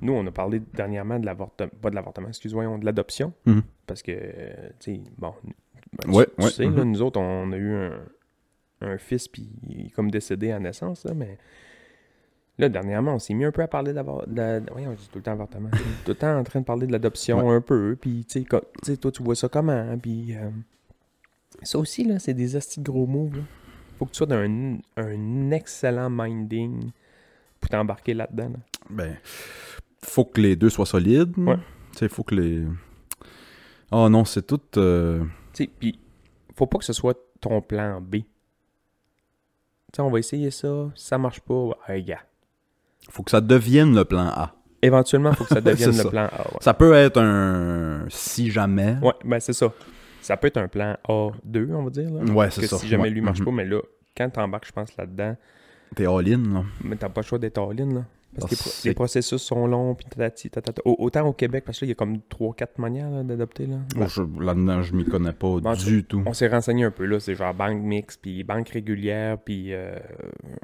[0.00, 3.62] nous, on a parlé dernièrement de l'avortement, pas de l'avortement, excuse-moi, de l'adoption, Mhm.
[3.88, 4.12] Parce que,
[4.78, 5.34] tu sais, bon,
[5.92, 6.92] ben, tu- Ouais, tu, ouais, sais, là, mhm.
[6.92, 8.00] nous autres, on a eu un,
[8.82, 11.36] un fils, puis il est comme décédé à naissance, là, mais...
[12.60, 14.02] Là, dernièrement, on s'est mis un peu à parler la...
[14.02, 15.70] Voyons, je dis tout le temps avortement.
[16.04, 18.44] tout le temps en train de parler de l'adoption un peu, puis tu
[18.82, 20.36] sais, toi, tu vois ça comment, puis...
[20.36, 20.50] euh,
[21.62, 23.42] ça aussi, là, c'est des astis gros moves, là.
[23.98, 26.90] Faut que tu sois d'un un excellent minding
[27.60, 28.58] pour t'embarquer là-dedans, là.
[28.90, 29.16] Ben,
[30.04, 31.36] faut que les deux soient solides.
[31.36, 31.56] Ouais.
[31.92, 32.64] Tu sais, faut que les.
[33.90, 34.60] Oh non, c'est tout.
[34.76, 35.24] euh,
[35.54, 35.98] Tu sais, puis
[36.54, 38.16] faut pas que ce soit ton plan B.
[38.16, 38.22] Tu
[39.96, 42.20] sais, on va essayer ça, si ça marche pas, hey, gars.
[43.10, 44.54] Faut que ça devienne le plan A.
[44.82, 46.08] Éventuellement, faut que ça devienne le ça.
[46.10, 46.58] plan A, ouais.
[46.60, 48.96] Ça peut être un si jamais.
[49.02, 49.72] Ouais, ben c'est ça.
[50.20, 52.32] Ça peut être un plan A2, on va dire, là.
[52.32, 52.76] Ouais, c'est ça.
[52.76, 53.10] si jamais Ouais.
[53.10, 53.44] lui marche Mhm.
[53.46, 53.80] pas, mais là,
[54.16, 55.36] quand t'embarques, je pense, là-dedans,
[55.96, 56.64] T'es all-in, là.
[56.84, 58.04] mais t'as pas le choix d'être all-in, là.
[58.40, 60.82] Parce que Ah, les, processus sont longs, puis tatati, tatata.
[60.84, 63.66] Au- Autant au Québec, parce que là, il y a comme 3-4 manières là, d'adopter,
[63.66, 63.76] là.
[63.96, 66.22] Bon, je- Là-dedans, je m'y connais pas Bon, du tout.
[66.26, 67.20] On s'est renseigné un peu, là.
[67.20, 69.96] C'est genre banque mixte, puis banque régulière, puis euh,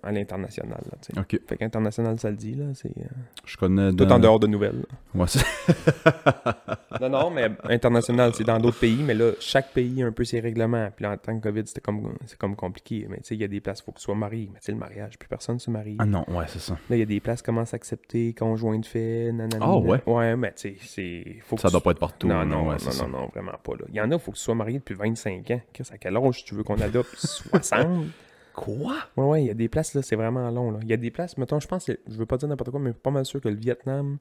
[0.03, 0.81] à l'international,
[1.17, 1.23] là.
[1.47, 2.67] Fait qu'international, ça le dit, là.
[2.75, 3.03] C'est euh,
[3.45, 3.91] Je connais.
[3.91, 4.85] tout dans- en dehors de nouvelles.
[5.15, 5.21] là.
[5.21, 5.45] Ouais, c'est-
[7.01, 10.25] Non, non, mais international, c'est dans d'autres pays, mais là, chaque pays a un peu
[10.25, 10.89] ses règlements.
[10.95, 13.07] Puis là, en tant que COVID, c'était comme, c'est comme compliqué.
[13.11, 14.49] Mais tu sais, il y a des places, il faut que tu sois marié.
[14.53, 15.97] Mais tu sais, le mariage, plus personne se marie.
[15.99, 16.75] Ah non, ouais, c'est ça.
[16.89, 19.65] Là, il y a des places qui à accepter conjoint de fait, nanana.
[19.65, 20.03] Ah, ouais?
[20.07, 21.57] Ouais, mais tu sais, c'est.
[21.57, 22.27] Ça doit pas être partout.
[22.27, 23.73] Non, là, non, non, non, vraiment pas.
[23.73, 23.85] Là.
[23.89, 25.61] Il y en a, il faut que tu sois marié depuis 25 ans.
[25.73, 28.07] Chris, à quel âge tu veux qu'on adopte 60
[28.53, 28.95] Quoi?
[29.17, 30.79] Ouais, ouais, il y a des places, là, c'est vraiment long, là.
[30.83, 32.93] Il y a des places, mettons, je pense, je veux pas dire n'importe quoi, mais
[32.93, 34.19] pas mal sûr que le Vietnam,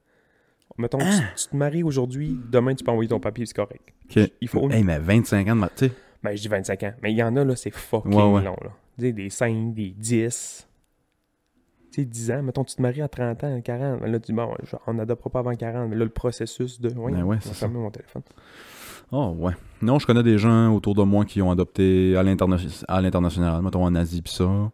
[0.76, 1.20] mettons, tu- Hein?
[1.36, 3.92] tu, te maries aujourd'hui, demain, tu peux envoyer ton papier, c'est correct.
[4.40, 4.68] Il faut...
[4.70, 5.66] Hey, mais 25 ans de.
[5.76, 8.12] Tu sais, Ben, je dis 25 ans, mais il y en a, là, c'est fucking
[8.12, 8.42] Ouais, ouais.
[8.42, 8.70] long, là.
[8.98, 10.66] Tu sais, des 5, des 10...
[11.94, 14.32] Tu sais, 10 ans, mettons, tu te maries à 30 ans, 40, ben là, tu
[14.32, 14.52] dis, bon,
[14.88, 16.88] on n'adoptera pas avant 40, mais là, le processus de...
[16.96, 17.66] Oui, Ben ouais, je vais c'est ça.
[17.66, 18.22] fermer mon téléphone.
[19.12, 19.52] Oh, ouais.
[19.80, 22.56] Non, je connais des gens autour de moi qui ont adopté à l'interna-
[22.88, 24.72] à l'international, mettons en Asie pis ça.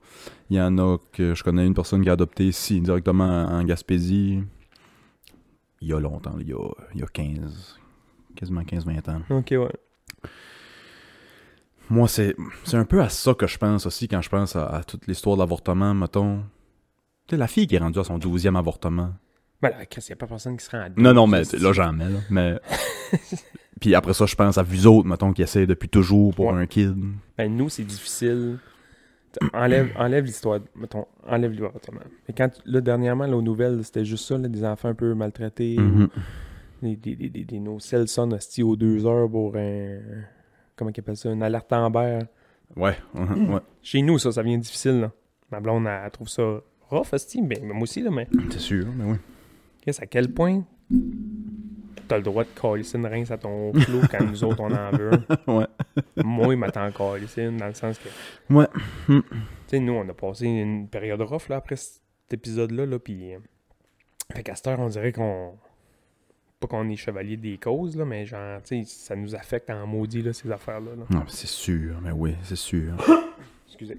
[0.49, 3.63] Il y en a que je connais une personne qui a adopté ici, directement en
[3.65, 4.43] Gaspésie.
[5.83, 7.79] Il y a longtemps, il y a, il y a 15,
[8.37, 9.21] quasiment 15-20 ans.
[9.31, 10.31] Ok, ouais.
[11.91, 14.67] Moi, c'est c'est un peu à ça que je pense aussi quand je pense à,
[14.69, 16.45] à toute l'histoire de l'avortement, mettons.
[17.37, 19.11] La fille qui est rendue à son 12e avortement.
[19.63, 21.43] Ben là, Chris, il n'y a pas personne qui se rend à Non, non, mais
[21.43, 22.19] 12, là, j'en mets, là.
[22.31, 22.59] Mais.
[23.81, 26.61] Puis après ça, je pense à vous autres, mettons, qui essaient depuis toujours pour Ouais.
[26.61, 26.95] un kid.
[27.39, 28.59] Ben, nous, c'est difficile.
[29.33, 32.01] T'sais, Enlève, enlève l'histoire, mettons, enlève l'avortement.
[32.29, 35.15] Mais quand, là, dernièrement, là, aux nouvelles, c'était juste ça, là, des enfants un peu
[35.15, 36.09] maltraités, Mhm.
[36.83, 39.99] des, des, des, des, des nocelles sonnent hostie aux deux heures pour un,
[40.77, 42.19] comment ils appellent ça, une alerte Amber.
[42.77, 43.61] Ouais, ouais.
[43.83, 45.13] Chez nous, ça, ça vient difficile, là.
[45.53, 46.61] Ma blonde, elle, elle trouve ça
[46.91, 49.17] rough, hostie, mais moi aussi, là, mais C'est sûr, mais oui.
[49.83, 50.63] qu'est-ce à quel point
[52.09, 54.91] t'as le droit de calisser une rince à ton flot quand nous autres, on en
[54.91, 55.11] veut
[55.47, 55.53] un?
[55.59, 55.67] ouais.
[56.17, 58.09] Moi, il m'attend calisser une, dans le sens que
[58.53, 58.67] Ouais.
[59.07, 59.23] Tu
[59.69, 62.01] sais, nous, on a passé une période rough là, après cet
[62.33, 62.87] épisode-là.
[62.87, 63.39] Là, puis, euh,
[64.35, 65.55] fait qu'à cette heure, on dirait qu'on.
[66.59, 69.87] Pas qu'on est chevalier des causes, là, mais genre, tu sais, ça nous affecte en
[69.87, 70.91] maudit, là, ces affaires-là.
[70.99, 71.05] là.
[71.09, 72.93] Non, c'est sûr, mais oui, c'est sûr.
[73.69, 73.99] Excusez.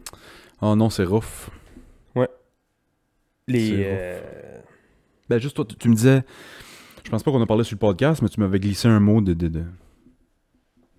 [0.61, 1.49] Oh non, c'est rough.
[3.51, 3.83] Les.
[3.85, 4.19] Euh,
[5.29, 6.23] Ben, juste toi, tu, me disais.
[7.03, 9.21] Je pense pas qu'on a parlé sur le podcast, mais tu m'avais glissé un mot
[9.21, 9.33] de.
[9.33, 9.63] de, de,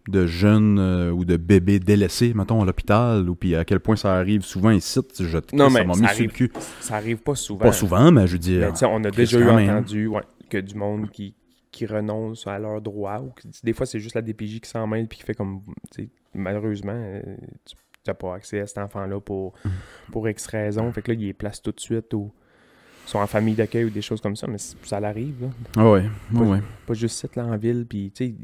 [0.08, 3.94] de jeunes euh, ou de bébés délaissés, mettons, à l'hôpital, ou puis à quel point
[3.94, 4.98] ça arrive souvent ici.
[5.20, 6.52] Je, Non, ça mais m'a ça mis sur arrive le cul.
[6.80, 7.60] ça arrive pas souvent.
[7.60, 8.72] Pas souvent, mais je veux dire.
[8.72, 11.36] Ben, on a déjà eu entendu ouais, que du monde qui,
[11.70, 13.20] qui renonce à leurs droits.
[13.20, 15.60] Ou que- des fois, c'est juste la DPJ qui s'en mêle puis qui fait comme.
[16.34, 17.20] Malheureusement, euh,
[17.64, 17.76] tu
[18.08, 19.68] n'as pas accès à cet enfant-là pour, Mm.
[20.10, 20.90] pour X raison.
[20.92, 22.32] Fait que là, il les place tout de suite ils
[23.04, 24.46] sont en famille d'accueil ou des choses comme ça.
[24.46, 25.50] Mais ça l'arrive.
[25.76, 26.58] Ah ouais, ouais, ouais.
[26.86, 27.86] Pas juste ici, là, en ville.
[27.88, 28.34] Puis, tu sais,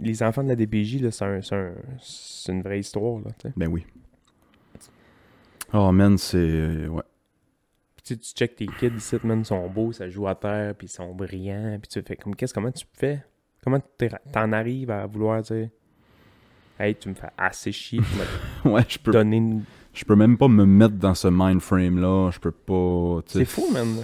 [0.00, 3.30] les enfants de la DPJ, là, c'est un- c'est un- une vraie histoire, là.
[3.56, 3.84] Ben oui.
[5.72, 6.36] Oh man, c'est.
[6.38, 7.02] euh, Ouais.
[8.04, 10.86] Puis tu check tes kids ici, man, ils sont beaux, ça joue à terre, puis
[10.86, 13.24] ils sont brillants, puis tu fais comme, qu'est-ce, comment tu fais?
[13.62, 13.78] Comment
[14.32, 15.68] t'en arrives à vouloir dire,
[16.80, 19.62] hey, tu me fais assez chier, tu Ouais, je peux, donné une...
[19.94, 22.30] je peux même pas me mettre dans ce mind frame là.
[22.32, 23.22] Je peux pas.
[23.26, 23.96] C'est fou, man.
[23.96, 24.02] là.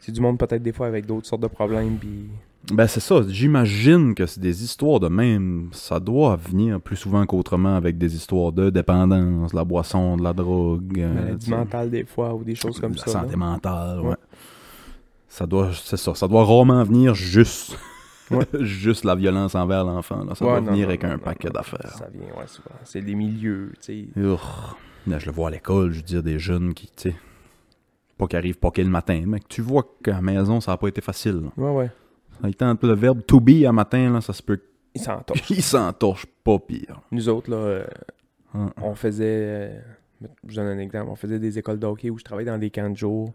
[0.00, 2.30] C'est du monde peut-être des fois avec d'autres sortes de problèmes, puis...
[2.72, 5.68] Ben c'est ça, j'imagine que c'est des histoires de même.
[5.72, 10.22] Ça doit venir plus souvent qu'autrement avec des histoires de dépendance, de la boisson, de
[10.22, 10.98] la drogue.
[10.98, 13.10] euh, maladie mentale des fois, ou des choses comme la ça.
[13.10, 13.36] santé là.
[13.36, 14.08] mentale, ouais.
[14.08, 14.16] Ouais.
[15.28, 17.78] Ça doit, c'est ça, ça doit rarement venir juste,
[18.30, 18.46] Ouais.
[18.60, 20.22] juste la violence envers l'enfant.
[20.34, 21.94] Ça Ouais, non, venir non, avec non, un paquet d'affaires.
[21.96, 22.70] Ça vient, ouais, souvent.
[22.84, 25.18] C'est des milieux, tu sais.
[25.18, 27.16] Je le vois à l'école, je veux dire, des jeunes qui, tu sais,
[28.18, 30.76] pas qui arrivent pas le matin, mais que tu vois qu'à la maison, ça a
[30.76, 31.40] pas été facile.
[31.42, 31.50] là.
[31.56, 31.90] Ouais, ouais.
[32.40, 34.60] Ça a été un peu le verbe to be à matin, là, ça se peut
[34.94, 35.42] Ils s'entorchent.
[35.46, 37.00] qu'ils s'entorchent pas pire.
[37.10, 37.84] Nous autres, là, euh,
[38.54, 38.72] Hein.
[38.82, 39.78] on faisait, euh,
[40.48, 42.70] je donne un exemple, on faisait des écoles de hockey où je travaillais dans des
[42.70, 43.32] camps de jour.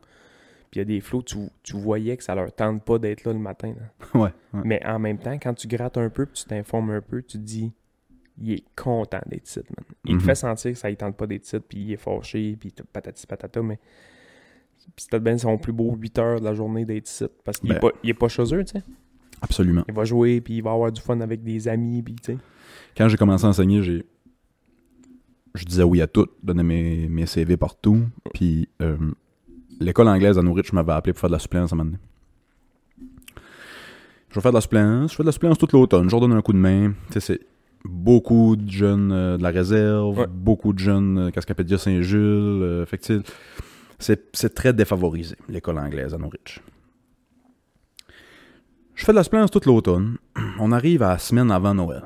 [0.76, 3.24] Puis il y a des flots, tu, tu voyais que ça leur tente pas d'être
[3.24, 3.74] là le matin.
[3.80, 4.10] là.
[4.20, 4.30] Ouais.
[4.54, 4.62] ouais.
[4.66, 7.38] Mais en même temps, quand tu grattes un peu, puis tu t'informes un peu, tu
[7.38, 7.72] te dis,
[8.38, 9.86] il est content d'être ici, man.
[10.04, 10.20] Il Mhm.
[10.20, 12.74] te fait sentir que ça ne tente pas d'être ici, puis il est fâché, puis
[12.92, 13.80] patati patata, mais.
[14.98, 17.76] C'est bien son plus beau 8 heures de la journée d'être ici, parce qu'il est,
[17.76, 17.80] Ben.
[17.80, 18.84] pas- il est pas chez eux, tu sais.
[19.42, 19.86] Absolument.
[19.88, 22.38] Il va jouer, puis il va avoir du fun avec des amis, puis tu sais.
[22.98, 24.06] Quand j'ai commencé à enseigner, j'ai.
[25.54, 28.02] Je disais oui à tout, donnais mes, mes CV partout.
[28.34, 28.98] Puis euh,
[29.80, 32.02] l'école anglaise à Norwich m'avait appelé pour faire de la suppléance à un moment donné.
[34.30, 35.12] Je vais faire de la suppléance.
[35.12, 36.06] Je fais de la suppléance toute l'automne.
[36.10, 36.94] Je leur donne un coup de main.
[37.08, 37.40] Tu sais, c'est
[37.86, 40.28] beaucoup de jeunes euh, de la réserve, Ouais.
[40.30, 42.20] beaucoup de jeunes euh, Saint-Jules.
[42.20, 43.22] euh, fait que
[44.00, 46.62] c'est très défavorisé, l'école anglaise à Norwich.
[48.96, 50.18] Je fais de la suppléance toute l'automne.
[50.60, 52.04] On arrive à la semaine avant Noël.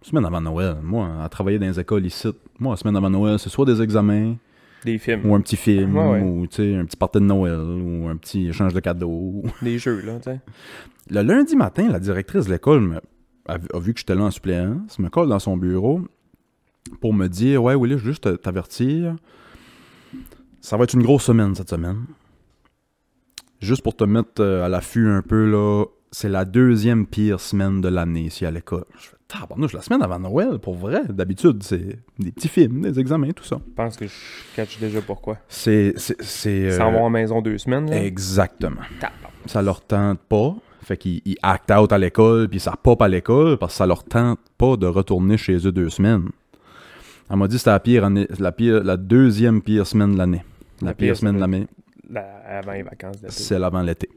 [0.00, 2.28] Semaine avant Noël, moi, à travailler dans les écoles ici,
[2.58, 4.36] moi, la semaine avant Noël, c'est soit des examens,
[4.84, 6.22] Des films, ou un petit film, Ouais, ouais.
[6.22, 9.42] ou tu sais, un petit party de Noël, ou un petit échange de cadeaux.
[9.62, 10.40] des jeux, là, tu sais.
[11.10, 13.00] Le lundi matin, la directrice de l'école
[13.46, 16.02] a, vu que j'étais là en suppléance, me colle dans son bureau
[17.00, 19.16] pour me dire Ouais, Willy, je veux juste te- t'avertir.
[20.60, 22.04] Ça va être une grosse semaine cette semaine.
[23.60, 27.80] Juste pour te mettre euh, à l'affût un peu, là, c'est la deuxième pire semaine
[27.80, 28.84] de l'année ici à l'école.
[28.98, 31.02] Je fais, tabarnouche, la semaine avant Noël, pour vrai.
[31.08, 33.60] D'habitude, c'est des petits films, des examens, tout ça.
[33.66, 34.12] Je pense que je
[34.56, 35.36] catch déjà pourquoi.
[35.48, 35.92] C'est.
[35.96, 38.02] c'est, c'est, Sans euh, la maison deux semaines, là.
[38.04, 38.80] Exactement.
[39.00, 39.32] Tabarnak.
[39.46, 40.54] Ça leur tente pas.
[40.82, 43.86] Fait qu'ils ils act out à l'école, puis ça pop à l'école, parce que ça
[43.86, 46.28] leur tente pas de retourner chez eux deux semaines.
[47.30, 50.18] Elle m'a dit que c'était la pire année, la pire, la deuxième pire semaine de
[50.18, 50.42] l'année.
[50.80, 51.66] La, La pire, pire semaine de l'année,
[52.08, 52.22] La-
[52.60, 53.32] avant les vacances d'été.
[53.32, 54.08] c'est l'avant l'été.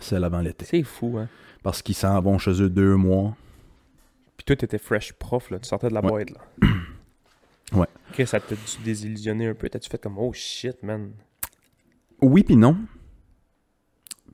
[0.00, 0.64] C'est l'avant l'été.
[0.64, 1.28] C'est fou, hein.
[1.62, 3.36] Parce qu'ils s'en vont chez eux deux mois.
[4.36, 5.58] Puis toi, t'étais fresh prof, là.
[5.58, 6.08] Tu sortais de la Ouais.
[6.08, 6.68] boîte, là.
[7.72, 7.86] Ouais.
[8.12, 9.68] Chris, ça t'a-tu désillusionné un peu?
[9.68, 11.12] T'as-tu fait comme, oh shit, man?
[12.20, 12.76] Oui puis non.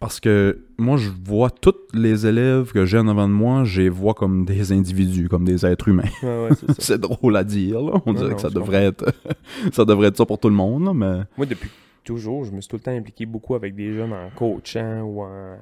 [0.01, 3.83] Parce que moi, je vois tous les élèves que j'ai en avant de moi, je
[3.83, 6.09] les vois comme des individus, comme des êtres humains.
[6.23, 8.01] Ouais, ouais, c'est drôle à dire, là.
[8.07, 9.13] On Non, dirait non, que ça devrait être
[9.73, 11.71] ça devrait être ça pour tout le monde, là, mais Moi, depuis
[12.07, 15.23] toujours, je me suis tout le temps impliqué beaucoup avec des jeunes en coachant ou
[15.23, 15.59] en.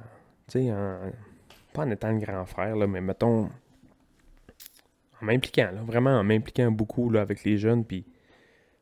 [0.47, 1.11] Tu sais, en.
[1.73, 3.49] Pas en étant le grand frère, là, mais mettons.
[5.21, 5.81] En m'impliquant, là.
[5.81, 7.83] Vraiment en m'impliquant beaucoup là, avec les jeunes.
[7.83, 8.05] Puis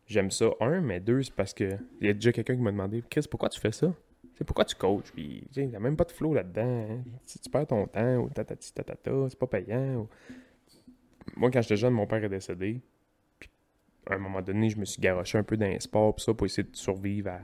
[0.05, 1.69] j'aime ça, un, mais deux, c'est parce que.
[2.01, 3.91] Il y a déjà quelqu'un qui m'a demandé Chris, pourquoi tu fais ça?
[4.45, 5.11] Pourquoi tu coaches?
[5.13, 6.87] Puis, il n'y a même pas de flow là-dedans.
[6.89, 7.03] hein.
[7.25, 10.07] Si tu perds ton temps ou tatati tatata, c'est pas payant.
[11.37, 12.81] Moi, quand j'étais jeune, mon père est décédé.
[14.09, 16.33] À un moment donné, je me suis garoché un peu dans les sports, pis ça,
[16.33, 17.39] pour essayer de survivre à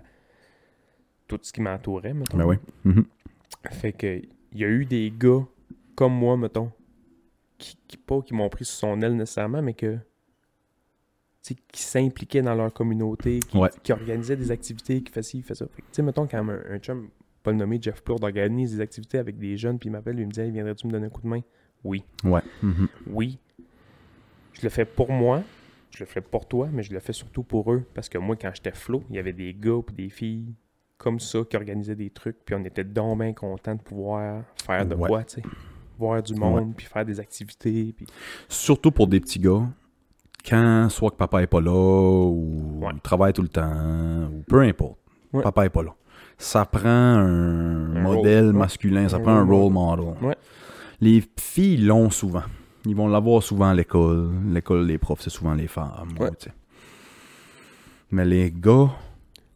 [1.28, 2.38] tout ce qui m'entourait, mettons.
[2.38, 2.56] ben oui.
[2.84, 3.06] Mhm.
[3.72, 5.46] Fait que, il y a eu des gars
[5.96, 6.72] comme moi, mettons,
[7.58, 9.98] qui, qui pas qui m'ont pris sous son aile nécessairement, mais que.
[11.42, 13.70] qui s'impliquaient dans leur communauté, qui, Ouais.
[13.82, 15.66] qui organisaient des activités, qui faisaient ci, fait ça.
[15.66, 17.10] Tu sais, mettons, quand un, un chum,
[17.42, 20.28] pas le nommer Jeff Plourde, organise des activités avec des jeunes, puis il m'appelle, il
[20.28, 21.42] me dit Hey, viendrais-tu me donner un coup de main?
[21.84, 22.04] Oui.
[22.24, 22.42] Ouais.
[22.62, 22.88] Mhm.
[23.08, 23.40] Oui.
[24.54, 25.42] Je le fais pour moi,
[26.00, 27.84] je le fais pour toi, mais je le fais surtout pour eux.
[27.94, 30.54] Parce que moi, quand j'étais flow, il y avait des gars et des filles
[30.98, 34.86] comme ça qui organisaient des trucs, puis on était donc bien contents de pouvoir faire
[34.86, 35.08] de Ouais.
[35.10, 35.44] quoi, tu sais.
[35.98, 38.06] Voir du monde, puis faire des activités, puis...
[38.48, 39.64] Surtout pour des petits gars,
[40.48, 42.92] quand soit que papa est pas là, ou Ouais.
[42.94, 44.98] il travaille tout le temps, ou peu importe,
[45.34, 45.44] Ouais.
[45.44, 45.94] papa est pas là.
[46.38, 50.16] Ça prend un, Un modèle role- masculin, ça Un prend un role role model.
[50.22, 50.38] Ouais.
[51.02, 52.44] Les filles l'ont souvent.
[52.86, 54.30] Ils vont l'avoir souvent à l'école.
[54.48, 56.10] L'école, les profs, c'est souvent les femmes.
[56.20, 56.30] Ouais.
[58.12, 58.90] Mais les gars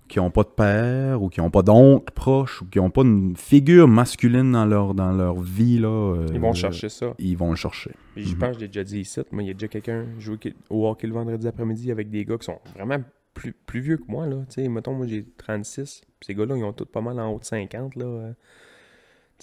[0.08, 3.02] qui ont pas de père, ou qui ont pas d'oncle proche, ou qui ont pas
[3.02, 7.16] une figure masculine dans leur, dans leur vie, là, euh, Ils vont chercher ça.
[7.18, 7.92] Ils vont le chercher.
[8.16, 8.38] Je Mhm.
[8.38, 9.22] pense que je l'ai déjà dit ici.
[9.32, 10.38] Moi, il y a déjà quelqu'un joué
[10.70, 13.00] au hockey le vendredi après-midi avec des gars qui sont vraiment
[13.34, 14.28] plus, plus vieux que moi.
[14.28, 14.44] Là.
[14.70, 16.02] Mettons, moi, j'ai 36.
[16.20, 17.96] Puis ces gars-là, ils ont tous pas mal en haut de 50.
[17.96, 18.06] Là.
[18.06, 18.34] euh.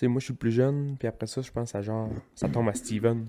[0.08, 0.94] Moi, je suis le plus jeune.
[1.00, 2.10] Puis après ça, je pense à genre...
[2.36, 3.26] Ça tombe à Steven.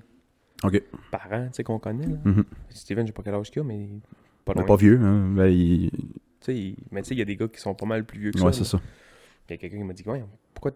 [0.63, 0.81] OK.
[1.11, 2.05] Parent, tu sais, qu'on connaît.
[2.07, 2.17] Là.
[2.23, 2.43] Mhm.
[2.69, 3.87] Steven, je sais pas quel âge qu'il a, mais
[4.45, 4.67] pas Mais loin.
[4.67, 5.29] pas vieux, hein.
[5.35, 5.89] Ben, il-
[6.47, 8.31] il- Mais tu sais, il y a des gars qui sont pas mal plus vieux
[8.31, 8.63] que Ouais, ça.
[8.63, 8.81] c'est là.
[8.81, 8.81] ça.
[9.49, 10.71] Il y a quelqu'un qui m'a dit, ouais, pourquoi,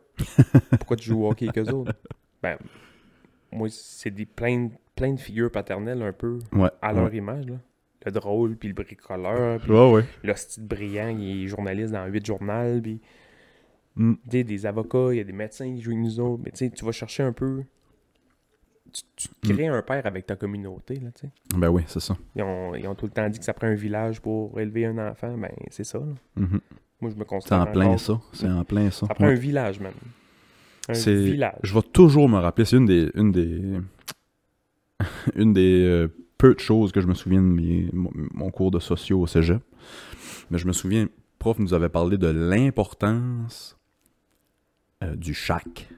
[0.79, 1.93] pourquoi tu joues au hockey avec eux autres?
[2.43, 2.57] Ben,
[3.51, 6.69] moi, c'est des plein, plein de figures paternelles un peu Ouais.
[6.81, 7.17] à leur ouais.
[7.17, 7.45] image.
[7.47, 7.55] Là.
[8.05, 10.03] Le drôle, puis le bricoleur, puis Ouais, ouais.
[10.23, 12.99] l'hostie de brillant, il est journaliste dans 8 journaux, puis
[13.95, 14.13] Mm.
[14.25, 16.51] tu sais, des avocats, il y a des médecins qui jouent avec nous autres, mais
[16.51, 17.63] tu sais, tu vas chercher un peu...
[18.95, 21.31] Tu, tu te crées un père avec ta communauté, là, tu sais.
[21.57, 22.15] Ben oui, c'est ça.
[22.35, 24.85] Ils ont, ils ont tout le temps dit que ça prend un village pour élever
[24.85, 26.05] un enfant, ben c'est ça, là.
[26.37, 26.61] Mhm.
[27.01, 28.21] Moi, je me C'est considère en plein ça.
[28.31, 29.05] C'est en plein ça.
[29.07, 29.31] Ça prend Ouais.
[29.33, 29.91] un village, même.
[30.87, 31.57] Un C'est- village.
[31.63, 33.79] Je vais toujours me rappeler, c'est une des une des
[35.35, 38.79] une des euh, peu de choses que je me souviens de mes- mon, cours de
[38.79, 39.61] sociaux au cégep.
[40.49, 41.07] Mais je me souviens,
[41.39, 43.77] prof nous avait parlé de l'importance
[45.03, 45.89] euh, du chac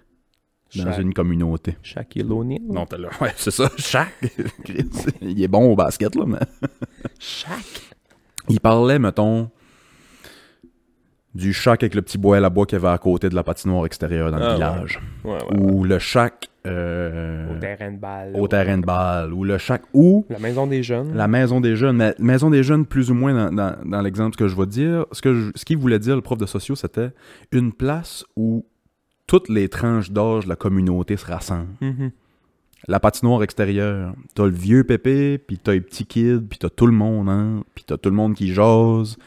[0.75, 1.75] dans Shaq- une communauté.
[1.83, 2.59] Shaquille O'Neal.
[2.69, 3.09] Non, t'as là.
[3.21, 4.09] Ouais, c'est ça, chac.
[5.21, 6.39] Il est bon au basket, là, mais.
[7.19, 7.63] Shaq.
[8.49, 9.49] Il parlait, mettons,
[11.35, 13.35] du chac avec le petit bois à la bois qu'il y avait à côté de
[13.35, 14.99] la patinoire extérieure dans le Ah, village.
[15.23, 15.59] Ouais, ouais, ouais.
[15.59, 18.31] Ou le chac euh, Au terrain de balle.
[18.35, 19.33] au terrain de balle.
[19.33, 21.13] Ou le chac ou La maison des jeunes.
[21.15, 21.97] la maison des jeunes.
[21.97, 25.05] Mais maison des jeunes, plus ou moins dans, dans- dans l'exemple que je vais dire.
[25.11, 27.09] Ce qu'il voulait dire, le prof de sociaux, c'était
[27.51, 28.65] une place où
[29.27, 31.75] toutes les tranches d'âge de la communauté se rassemblent.
[31.81, 32.11] Mhm.
[32.87, 36.87] La patinoire extérieure, t'as le vieux pépé, puis t'as les petits kids, puis t'as tout
[36.87, 39.17] le monde, hein, puis t'as tout le monde qui jase,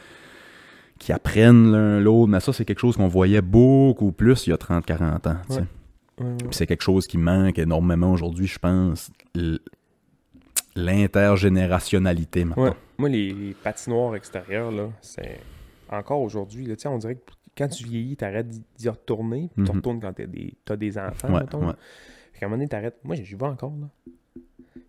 [0.97, 4.53] qui apprennent l'un l'autre, mais ça, c'est quelque chose qu'on voyait beaucoup plus il y
[4.53, 5.37] a 30-40 ans.
[5.49, 5.57] Ouais.
[6.19, 6.37] Ouais, ouais.
[6.51, 9.11] C'est quelque chose qui manque énormément aujourd'hui, je pense,
[10.75, 12.75] l'intergénérationnalité, maintenant.
[12.97, 15.39] Moi, les, les patinoires extérieures, là, c'est
[15.89, 17.21] encore aujourd'hui, on dirait que
[17.57, 19.77] quand tu vieillis, t'arrêtes d'y- d'y retourner, puis tu Mhm.
[19.77, 21.67] retournes quand t'as des, t'as des enfants, Ouais, mettons.
[21.67, 21.73] ouais.
[22.33, 22.97] Fait qu'à un moment donné, t'arrêtes.
[23.03, 23.87] Moi, j'y vais encore, là.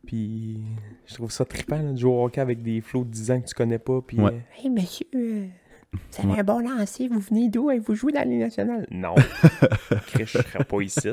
[0.06, 0.58] Puis,
[1.06, 3.40] je trouve ça trippant, là, de jouer au hockey avec des flots de 10 ans
[3.40, 4.18] que tu connais pas, puis...
[4.20, 4.32] Ouais.
[4.32, 5.46] euh, hey, monsieur, euh,
[5.92, 8.86] Vous avez un bon lancer, vous venez d'où et vous jouez dans les nationales?
[8.90, 9.14] Non.
[10.08, 11.08] Chris, je serais pas ici.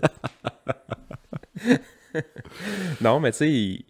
[3.02, 3.86] non, mais tu sais,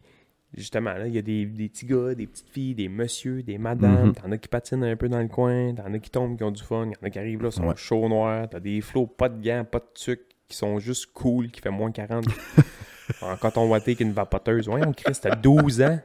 [0.62, 3.58] justement, là, il y a des, des petits gars, des petites filles, des messieurs, des
[3.58, 4.08] madames.
[4.08, 4.14] Mhm.
[4.16, 6.52] T'en as qui patinent un peu dans le coin, t'en as qui tombent, qui ont
[6.52, 7.76] du fun, il y en a qui arrivent là, sont Ouais.
[7.78, 8.48] chauds noirs.
[8.50, 11.70] T'as des flots, pas de gants, pas de tuc, qui sont juste cool, qui fait
[11.70, 12.26] moins 40.
[13.22, 14.68] en coton watté qu'une vapoteuse.
[14.70, 16.00] Ouais, on Christ, t'as 12 ans.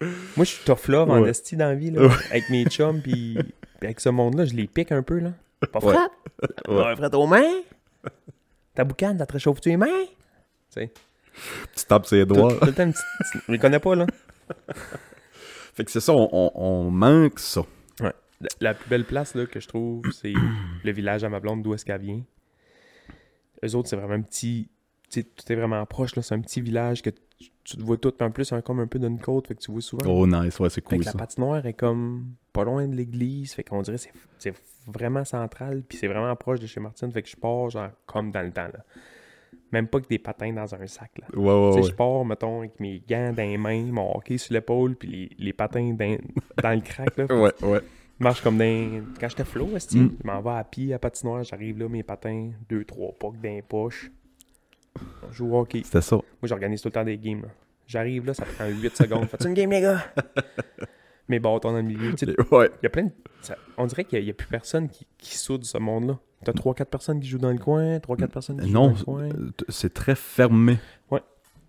[0.00, 1.28] Moi, je suis tough love en Ouais.
[1.30, 3.36] esti dans la vie, là, avec mes chums, puis
[3.82, 5.32] avec ce monde-là, je les pique un peu, là.
[5.72, 6.12] Pas frappe.
[6.68, 6.96] Ouais.
[6.96, 7.60] Frette aux mains.
[8.74, 9.86] Ta boucane, ça te réchauffe-tu les mains?
[10.06, 10.06] Tu
[10.70, 10.92] sais,
[11.76, 12.54] Tu tapes ses tout, doigts.
[12.58, 12.90] tout le temps,
[13.46, 14.06] je les connais pas, là?
[15.74, 17.62] Fait que c'est ça, on, on- on manque ça.
[18.00, 18.12] La,
[18.60, 20.32] la plus belle place, là, que je trouve, c'est
[20.84, 22.22] le village à ma blonde, d'où est-ce qu'elle vient.
[23.64, 24.70] Eux autres, c'est vraiment un petit...
[25.10, 26.22] Tu sais, tout est vraiment proche, là.
[26.22, 28.14] C'est un petit village que tu, te vois tout.
[28.22, 30.06] En plus, c'est comme un peu d'une côte, fait que tu vois souvent.
[30.06, 31.18] Oh, nice, ouais, c'est Fait cool que la ça.
[31.18, 33.52] patinoire est comme pas loin de l'église.
[33.52, 34.54] Fait qu'on dirait que c'est- c'est
[34.86, 35.82] vraiment central.
[35.86, 37.10] Puis c'est vraiment proche de chez Martine.
[37.12, 38.68] Fait que je pars genre comme dans le temps.
[38.68, 38.84] Là.
[39.72, 41.10] Même pas que des patins dans un sac.
[41.20, 41.26] Là.
[41.38, 41.90] Ouais, ouais, Tu sais, ouais.
[41.90, 45.30] Je pars, mettons, avec mes gants dans les mains, mon hockey sur l'épaule, puis les,
[45.38, 46.18] les patins dans,
[46.62, 47.16] dans le crack.
[47.16, 47.26] Là.
[47.30, 47.80] Ouais, ouais.
[48.18, 49.02] Je marche comme dans...
[49.18, 49.78] Quand j'étais flow, Mm.
[49.92, 51.42] je m'en vais à pied à patinoire.
[51.44, 54.10] J'arrive là, mes patins, deux, trois pucks dans les poches.
[55.26, 55.82] On joue au hockey.
[55.84, 56.16] C'était ça.
[56.16, 57.44] Moi, j'organise tout le temps des games.
[57.86, 59.26] J'arrive là, ça prend 8 secondes.
[59.26, 60.04] Faites une game, les gars?
[61.30, 62.14] Mes bâtons dans le milieu.
[62.14, 62.70] Tu sais, Ouais.
[62.82, 63.10] y a plein de...
[63.40, 66.18] ça- On dirait qu'il n'y a, plus personne qui, qui soude ce monde-là.
[66.44, 69.04] T'as 3-4 personnes qui jouent dans le coin, 3-4 personnes qui jouent Non, dans le
[69.04, 69.22] coin.
[69.24, 70.78] euh, c'est très fermé.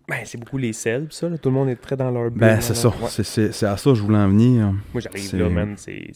[0.10, 1.30] Ben, c'est beaucoup les selles, ça.
[1.30, 1.38] Là.
[1.38, 2.32] Tout le monde est très dans leur.
[2.32, 2.89] Ben, c'est ça.
[2.89, 3.08] Ouais.
[3.08, 4.74] C'est- à ça que je voulais en venir.
[4.93, 5.76] Moi, j'arrive là, man.
[5.78, 6.12] C'est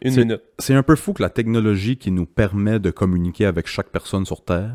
[0.00, 0.42] une minute.
[0.58, 4.24] C'est un peu fou que la technologie qui nous permet de communiquer avec chaque personne
[4.24, 4.74] sur Terre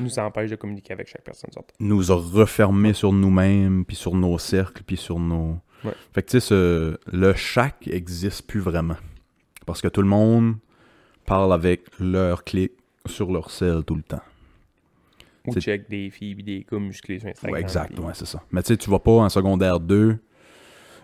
[0.00, 1.50] nous empêche de communiquer avec chaque personne.
[1.52, 1.76] sur Terre.
[1.80, 5.58] nous a refermés sur nous-mêmes, puis sur nos cercles, puis sur nos...
[5.84, 5.92] Ouais.
[6.12, 8.96] Fait que tu sais, le chaque existe plus vraiment.
[9.66, 10.56] Parce que tout le monde
[11.26, 12.72] parle avec leur clic
[13.06, 14.22] sur leur sel tout le temps.
[15.46, 17.54] Ou C'est- check des filles et des gars musclés sur Instagram.
[17.54, 18.42] Ouais, exact, ouais, c'est ça.
[18.52, 20.18] Mais tu sais, tu vas pas en secondaire 2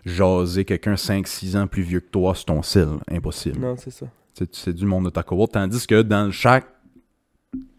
[0.04, 2.88] jaser quelqu'un 5-6 ans plus vieux que toi sur ton sel.
[3.10, 3.58] Impossible.
[3.58, 4.06] Non, c'est ça.
[4.52, 5.52] C'est du monde de ta cohorte.
[5.52, 6.66] Tandis que dans le chaque,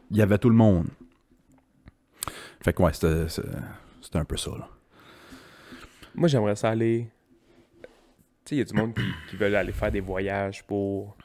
[0.09, 0.87] il y avait tout le monde.
[2.61, 4.67] Fait que ouais, c'était un peu ça, là.
[6.17, 7.07] Moi, j'aimerais ça aller.
[7.81, 7.85] Tu
[8.49, 11.15] sais, il y a du monde qui, qui veulent aller faire des voyages pour,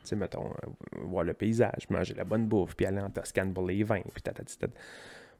[0.00, 3.52] tu sais, mettons, euh, voir le paysage, manger la bonne bouffe, puis aller en Toscane
[3.54, 4.72] pour les vins, puis tatati tata.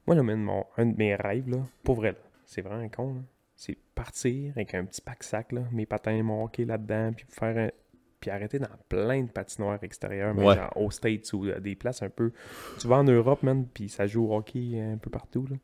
[0.05, 3.21] Moi, là, mon, un de mes rêves, là, pour vrai, là, c'est vraiment con, là,
[3.55, 7.71] c'est partir avec un petit pack-sac, là, mes patins, mon hockey là-dedans, puis faire un-
[8.19, 10.55] Puis arrêter dans plein de patinoires extérieures, mais Ouais.
[10.55, 12.31] genre aux States ou à des places un peu.
[12.79, 15.55] Tu vas en Europe, man, puis ça joue au hockey un peu partout, là.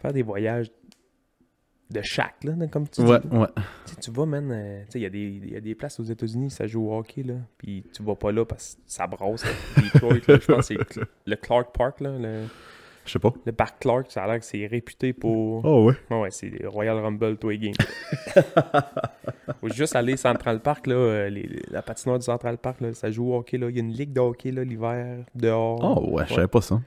[0.00, 0.72] Faire des voyages
[1.94, 3.36] de chaque, là, comme tu Ouais, dis.
[3.36, 3.46] ouais.
[3.86, 5.98] Tu sais, tu vas, man, euh, il y, a des- il y a des places
[6.00, 9.06] aux États-Unis, ça joue au hockey, là, puis tu vas pas là parce que ça
[9.06, 9.44] brosse.
[9.94, 12.42] Detroit, je pense que c'est le Clark Park, là, le,
[13.06, 13.32] Je sais pas.
[13.44, 15.64] le parc Clark, ça a l'air que c'est réputé pour...
[15.64, 15.94] Oh ouais?
[16.10, 17.74] Ouais, ouais, c'est Royal Rumble, toi, game.
[19.60, 22.92] Faut juste aller Central Park, là, euh, les- les- la patinoire du Central Park, là,
[22.94, 25.78] ça joue au hockey, là, il y a une ligue de hockey, là, l'hiver, dehors.
[25.82, 26.80] Oh ouais, je savais pas ça.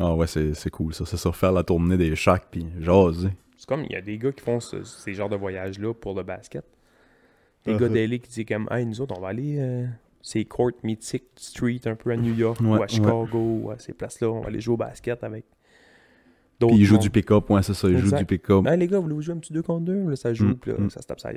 [0.00, 1.04] Ah ouais, c'est c'est cool ça.
[1.06, 3.30] C'est ça, faire la tournée des chacs puis jaser.
[3.58, 6.14] C'est comme, il y a des gars qui font ce- ces genres de voyages-là pour
[6.14, 6.64] le basket.
[7.66, 7.78] Des Uh-huh.
[7.80, 9.84] gars d'LA qui disent comme, hey, nous autres, on va aller euh,
[10.22, 13.78] ces courts mythiques street un peu à New York Ouais, ou à Chicago ou à
[13.78, 14.28] ces places-là.
[14.30, 15.44] On va aller jouer au basket avec
[16.60, 16.72] d'autres.
[16.74, 18.64] Puis ils jouent du pick-up, ouais, c'est ça, ils jouent du pick-up.
[18.64, 20.08] Les gars, vous voulez jouer un petit 2 contre 2?
[20.10, 20.90] Là, ça joue, Mm, puis là, mm.
[20.90, 21.30] ça se tape ça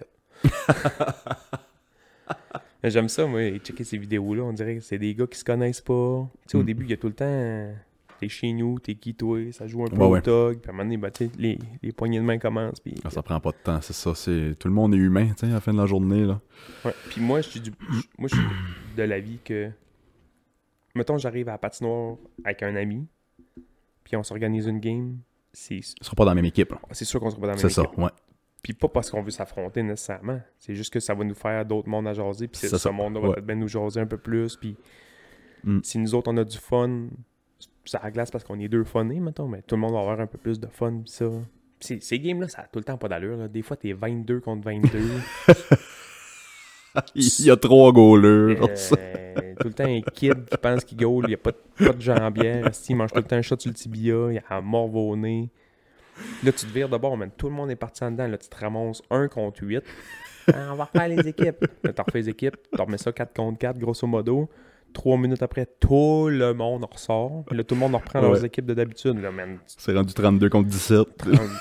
[2.84, 4.44] J'aime ça, moi, checker ces vidéos-là.
[4.44, 6.28] On dirait que c'est des gars qui se connaissent pas.
[6.48, 6.66] Tu sais, au Mm.
[6.66, 7.74] début, il y a tout le temps.
[8.22, 10.22] T'es chez nous, t'es qui toi, ça joue un peu Ouais, au ouais.
[10.22, 12.80] tog, puis à un moment donné, ben, les, les poignées de main commencent.
[12.80, 14.14] Puis, Ah, ça prend pas de temps, c'est ça.
[14.14, 16.40] C'est tout le monde est humain, tu sais, à la fin de la journée là.
[16.86, 16.94] Ouais.
[17.10, 17.72] Puis moi, je suis du...
[18.20, 18.46] moi, je suis
[18.96, 19.72] de l'avis que.
[20.94, 23.08] Mettons, j'arrive à la patinoire avec un ami,
[24.04, 25.18] puis on s'organise une game.
[25.54, 26.72] C'est Ils seront pas dans la même équipe.
[26.72, 26.80] là.
[26.92, 27.98] c'est sûr qu'on sera pas dans la C'est même ça, équipe.
[27.98, 28.10] ouais.
[28.62, 30.40] Puis pas parce qu'on veut s'affronter nécessairement.
[30.60, 32.48] C'est juste que ça va nous faire d'autres mondes à jaser.
[32.48, 34.56] Puis c'est- C'est ce ça, monde-là va peut-être bien nous jaser un peu plus.
[34.58, 34.76] Puis
[35.64, 35.80] Mm.
[35.84, 37.08] si nous autres, on a du fun,
[37.86, 39.48] ça glace parce qu'on est deux funnés, mettons.
[39.48, 41.02] Mais tout le monde va avoir un peu plus de fun.
[41.04, 41.26] Puis ça.
[41.80, 43.38] Ces, games-là, ça a tout le temps pas d'allure.
[43.38, 43.48] là.
[43.48, 45.00] Des fois, t'es 22 contre 22.
[47.16, 48.60] Il y a trois goalers.
[48.62, 51.86] Euh, tout le temps un kid qui pense qu'il goal, il n'y a pas de,
[51.86, 54.58] pas de jambière, il mange tout le temps un shot sur le tibia, il a
[54.58, 55.50] un mort au nez.
[56.44, 57.32] Là, tu te vires de bord, man.
[57.36, 58.28] Tout le monde est parti en dedans.
[58.28, 59.84] Là, tu te ramasses 1 contre 8.
[60.52, 61.68] Ah, on va refaire les équipes.
[61.84, 64.50] Là, tu refais les équipes, tu remets ça 4 contre 4, grosso modo.
[64.94, 67.44] Trois minutes après, tout le monde ressort.
[67.48, 69.20] Puis là, tout le monde reprend leurs équipes de d'habitude.
[69.22, 71.08] Là, man, C'est rendu 32 contre 17.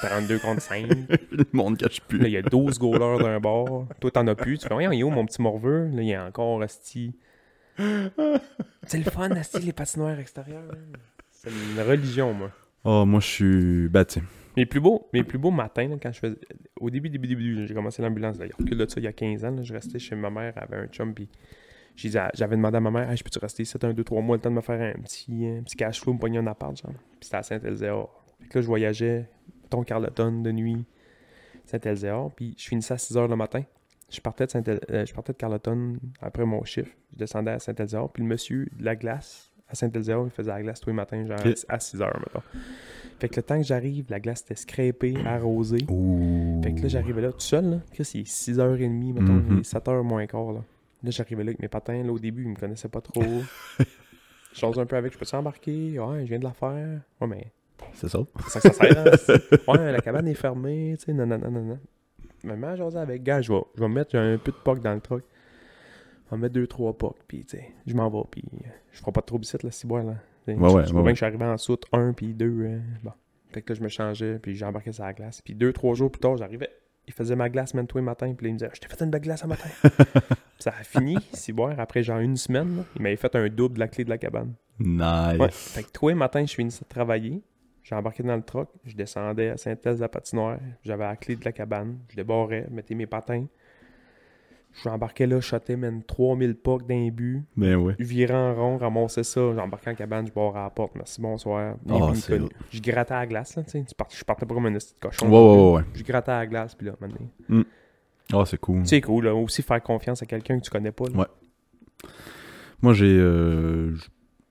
[0.03, 0.87] 32 contre 5.
[1.31, 2.21] le monde cache Là, plus.
[2.25, 3.87] il y a 12 goalers d'un bord.
[4.01, 4.59] Toi, t'en as plus.
[4.59, 5.89] Tu fais, voyons, il est où mon petit morveux?
[5.93, 7.15] Là, il y a encore Asti.
[8.87, 10.71] C'est le fun, Asti, les patinoires extérieures.
[11.31, 12.51] C'est une religion, moi.
[12.85, 13.89] Oh, moi, je suis.
[13.89, 14.27] Ben, tu sais.
[14.57, 16.37] Mes plus beaux, mes plus beaux matins, là, quand je faisais.
[16.81, 18.37] Au début, début, début, j'ai commencé l'ambulance.
[18.39, 19.51] D'ailleurs, recul de ça, il y a 15 ans.
[19.53, 21.29] là, je restais chez ma mère, elle avait un chum, puis
[22.09, 24.41] j'avais demandé à ma mère, hey, je peux-tu rester 7, 1, 2, 3 mois, le
[24.43, 26.93] temps de me faire un petit, un petit cash flow, me pogner un appart, genre.
[26.93, 28.09] Puis c'était à Saint-Elzéar.
[28.41, 29.29] Fait que là, je voyageais,
[29.63, 30.85] mettons, Carleton de nuit,
[31.67, 33.63] Saint-Elzéar, puis je finissais à 6 h le matin.
[34.11, 36.91] Je partais de, Saint je partais de Carleton après mon chiffre.
[37.13, 40.63] Je descendais à Saint-Elzéar, puis le monsieur de la glace à Saint-Elzéar, il faisait la
[40.63, 41.39] glace tous les matins, genre
[41.69, 42.43] à 6 h, mettons.
[43.21, 45.79] Fait que le temps que j'arrive, la glace était scrapée, arrosée.
[46.63, 47.77] Fait que là, j'arrivais là tout seul, là.
[47.93, 49.47] Chris, il est 6h30, mettons, Mhm.
[49.51, 50.65] il est 7h moins quart, là.
[51.03, 53.43] Là, j'arrivais là avec mes patins, là, au début, ils me connaissaient pas trop.
[54.53, 55.99] je chose un peu avec, je peux embarquer?
[55.99, 57.01] Ouais, je viens de la faire.
[57.21, 57.53] Ouais, mais
[57.95, 58.21] C'est ça.
[58.41, 59.11] c'est ça que ça sert, hein,
[59.69, 61.79] Ouais, la cabane est fermée, tu sais, non, non, non, non.
[62.45, 65.01] Maman, j'ose avec, gars, je vais, je vais mettre, un peu de poc dans le
[65.01, 65.23] truck.
[66.31, 69.01] Je vais mettre deux, trois pocs, puis tu sais, je m'en vais, puis euh, je
[69.01, 70.15] ferai pas trop de visite, là, si bois, là.
[70.57, 72.35] Ouais, je- ouais, je ouais, vois bien que je suis arrivé en soute, un, puis
[72.35, 73.13] deux, euh, bon.
[73.53, 75.43] Fait que là, je me changeais, puis j'embarquais sur la glace.
[75.43, 76.71] Puis deux, trois jours plus tard, j'arrivais.
[77.11, 79.03] Il faisait ma glace même tous les matins, puis il me disait, je t'ai fait
[79.03, 79.69] une belle glace ce matin.
[80.61, 83.75] Ça a fini, si boire, après genre une semaine, là, il m'avait fait un double
[83.75, 84.55] de la clé de la cabane.
[84.79, 85.41] Nice.
[85.41, 85.51] Ouais.
[85.51, 87.43] Fait que tous les matins, je finissais de travailler.
[87.83, 91.35] J'ai embarqué dans le truck, je descendais à Saint-Thèse de la patinoire, j'avais la clé
[91.35, 93.47] de la cabane, je débarrais, mettais mes patins.
[94.85, 97.97] J'embarquais là, shotais même 3000 pucks d'un but, Ben ouais.
[97.99, 101.75] virais en rond, ramassais ça, j'embarquais en cabane, je barrais à la porte, merci, bonsoir.
[102.39, 102.49] connu.
[102.71, 105.27] Je grattais à la glace, là, tu sais, je partais pas comme un de cochon.
[105.29, 105.83] Ouais, ouais, ouais, ouais.
[105.95, 107.65] Je grattais à la glace, puis là, maintenant.
[108.33, 108.87] Ah, c'est cool.
[108.87, 111.05] C'est cool, là, aussi faire confiance à quelqu'un que tu connais pas.
[111.13, 111.19] là.
[111.19, 111.27] Ouais.
[112.81, 113.17] Moi, j'ai.
[113.19, 113.93] euh,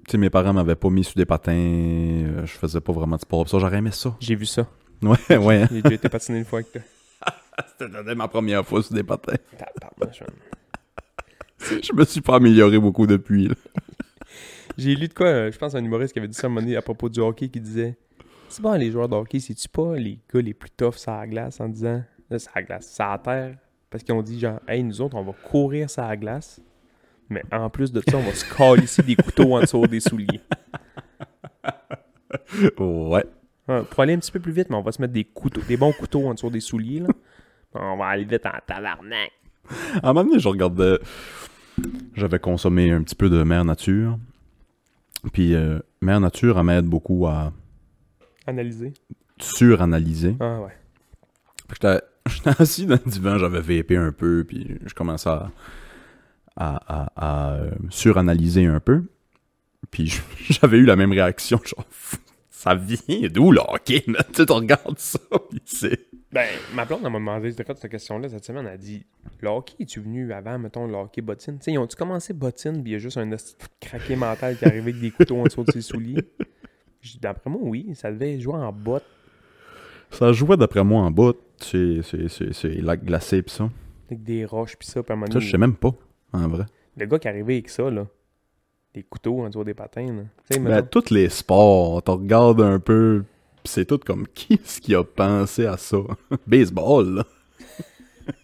[0.06, 1.54] Tu sais, mes parents m'avaient pas mis sur des patins.
[1.54, 3.48] euh, je faisais pas vraiment de sport.
[3.48, 4.16] Ça, j'aurais aimé ça.
[4.20, 4.68] J'ai vu ça.
[5.02, 5.62] Ouais, ouais.
[5.64, 5.68] hein.
[5.72, 6.82] J'ai été patiné une fois avec toi.
[7.80, 9.36] C'était ma première fois sur des patins.
[11.60, 13.50] Je me suis pas amélioré beaucoup depuis.
[13.50, 13.56] là.
[14.78, 16.50] J'ai lu de quoi, euh, je pense, un humoriste qui avait dit ça à un
[16.50, 17.98] moment donné à propos du hockey qui disait
[18.48, 21.28] C'est bon, les joueurs de hockey, c'est-tu pas les gars les plus toughs sur la
[21.28, 23.58] glace en disant Là, sur la glace, sur la terre?
[23.90, 26.62] Parce qu'ils ont dit, genre, hey, nous autres, on va courir sur la glace,
[27.28, 30.00] mais en plus de ça, on va se caler ici des couteaux en dessous des
[30.00, 30.42] souliers.
[32.78, 33.26] Ouais.
[33.68, 35.62] Ouais, pour aller un petit peu plus vite, mais on va se mettre des couteaux,
[35.68, 37.10] des bons couteaux en dessous des souliers, là.
[37.74, 39.32] On va aller vite en tabarnak.
[40.02, 40.98] À un moment donné, je regardais.
[42.16, 44.18] J'avais consommé un petit peu de Mère Nature.
[45.34, 47.54] Puis, euh, Mère Nature, elle m'aide beaucoup à
[48.48, 48.94] Analyser.
[49.40, 50.36] suranalyser.
[50.40, 50.76] Ah ouais.
[51.72, 55.52] J'étais j'étais assis dans le divan, j'avais VP un peu, puis je commençais à,
[56.56, 59.04] à, à- à, euh, suranalyser un peu.
[59.92, 61.86] Puis j'avais eu la même réaction, genre,
[62.60, 64.22] ça vient d'où le hockey, man?
[64.34, 65.18] Tu sais, tu regardes ça,
[65.50, 66.08] puis c'est...
[66.30, 66.46] Ben,
[66.76, 68.66] ma blonde, elle m'a demandé de cette question-là cette semaine.
[68.68, 69.06] Elle a dit
[69.40, 72.84] Le hockey, es-tu venu avant, mettons, le hockey bottine Tu sais, ils ont-tu commencé bottine,
[72.84, 73.30] puis il y a juste un
[73.80, 76.28] craqué mental qui arrivait avec des couteaux en dessous de ses souliers?
[77.22, 79.06] D'après moi, oui, ça devait jouer en botte.
[80.12, 83.70] Ça jouait d'après moi en bas, c'est, c'est, c'est, c'est lac glacé pis ça.
[84.08, 85.94] Avec des roches, puis ça, puis à un moment Ça, donné, je sais même pas,
[86.34, 86.66] en vrai.
[86.98, 88.06] Le gars qui arrivait avec ça, là,
[88.94, 93.24] des couteaux en dessous des patins, Ben, mettons, tous les sports, tu regardes un peu,
[93.64, 95.98] c'est tout comme, qui est-ce qui a pensé à ça?
[96.48, 97.26] Baseball, là.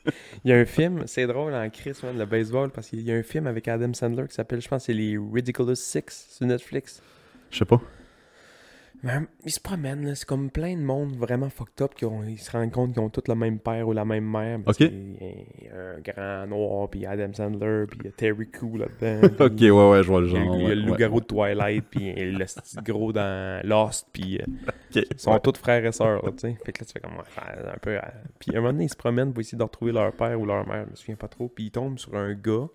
[0.44, 3.16] il y a un film, c'est drôle en Chris, le baseball, parce qu'il y a
[3.16, 7.02] un film avec Adam Sandler qui s'appelle, je pense, c'est les Ridiculous Six sur Netflix.
[7.50, 7.82] Je sais pas.
[9.06, 9.14] Mais
[9.46, 10.16] ils se promènent, là.
[10.16, 13.02] C'est comme plein de monde vraiment fucked up qui ont- ils se rendent compte qu'ils
[13.04, 14.60] ont tous le même père ou la même mère.
[14.66, 14.80] Ok.
[14.82, 19.30] y a un grand noir, puis Adam Sandler, puis il y a Terry Crew là-dedans.
[19.30, 20.56] puis Ok, ouais, ouais, je vois le Il y a, genre.
[20.56, 20.88] il y a le ouais.
[20.88, 24.44] loup-garou de Twilight, puis le petit gros dans Lost, puis euh,
[24.96, 25.40] ils sont ouais.
[25.40, 26.58] tous frères et sœurs, là, tu sais.
[26.66, 27.92] Fait que là, tu fais comme, un peu...
[27.92, 28.00] euh,
[28.40, 30.46] Puis à un moment donné, ils se promènent pour essayer de retrouver leur père ou
[30.48, 32.68] leur mère, je me souviens pas trop, puis ils tombent sur un gars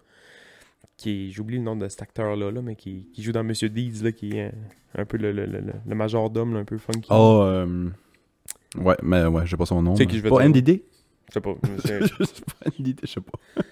[1.01, 1.33] qui.
[1.33, 4.13] J'oublie le nom de cet acteur-là, là, mais qui, qui joue dans Monsieur Deeds, là,
[4.13, 4.53] qui est
[4.97, 7.09] un peu le, le, le, le- le majordome, un peu funky.
[7.11, 7.89] Euh...
[8.79, 9.97] Ouais, mais ouais, j'ai pas son nom.
[9.97, 10.51] Sais mais- qui je veux Pas dire.
[10.63, 10.83] NDD?
[11.29, 11.55] Je sais pas.
[11.85, 13.39] Je Je sais pas, NDD, je sais pas.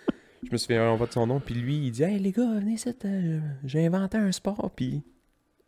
[0.45, 1.41] je me souviens vraiment pas de son nom.
[1.41, 4.71] Puis lui, il dit Hey les gars, venez euh, j'ai inventé un sport.
[4.75, 5.03] Puis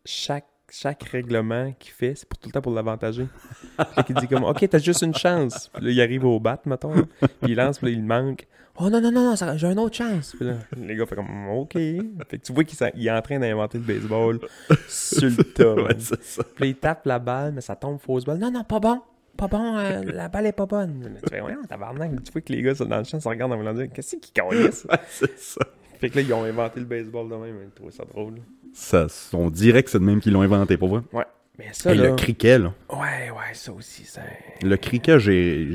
[0.05, 3.27] chaque, chaque règlement qu'il fait, c'est pour tout le temps pour l'avantager.
[3.95, 5.69] Fait qu'il dit comme Ok, t'as juste une chance.
[5.73, 6.93] Puis là, il arrive au bat, mettons.
[6.95, 7.03] là.
[7.19, 8.47] Puis il lance, puis là, il manque.
[8.77, 10.33] Oh non, non, non, non, j'ai une autre chance.
[10.35, 11.73] Puis là, les gars font comme Ok.
[11.73, 14.39] Fait que tu vois qu'il est en train d'inventer le baseball
[14.87, 15.83] sur le.
[15.83, 16.15] Ouais, ça.
[16.55, 18.39] Puis là, il tape la balle, mais ça tombe fausse balle.
[18.39, 19.01] Non, non, pas bon.
[19.37, 21.03] Pas bon, euh, la balle est pas bonne.
[21.03, 22.11] Là, tu fais, ouais, tabarnak.
[22.23, 24.15] Tu vois que les gars sont dans le champ, se regardent en voulant dire Qu'est-ce
[24.17, 24.69] qu'ils Ouais,
[25.09, 25.61] c'est ça.
[26.01, 27.55] Fait que là, ils ont inventé le baseball de même.
[27.63, 28.35] Ils trouvaient ça drôle.
[28.73, 31.01] Ça, on dirait que c'est de même qu'ils l'ont inventé, pour vrai.
[31.13, 31.25] Ouais.
[31.59, 32.09] Mais ça, Et là...
[32.09, 32.73] le cricket, là.
[32.89, 34.21] Ouais, ouais, ça aussi, c'est...
[34.65, 35.69] Le cricket, j'ai.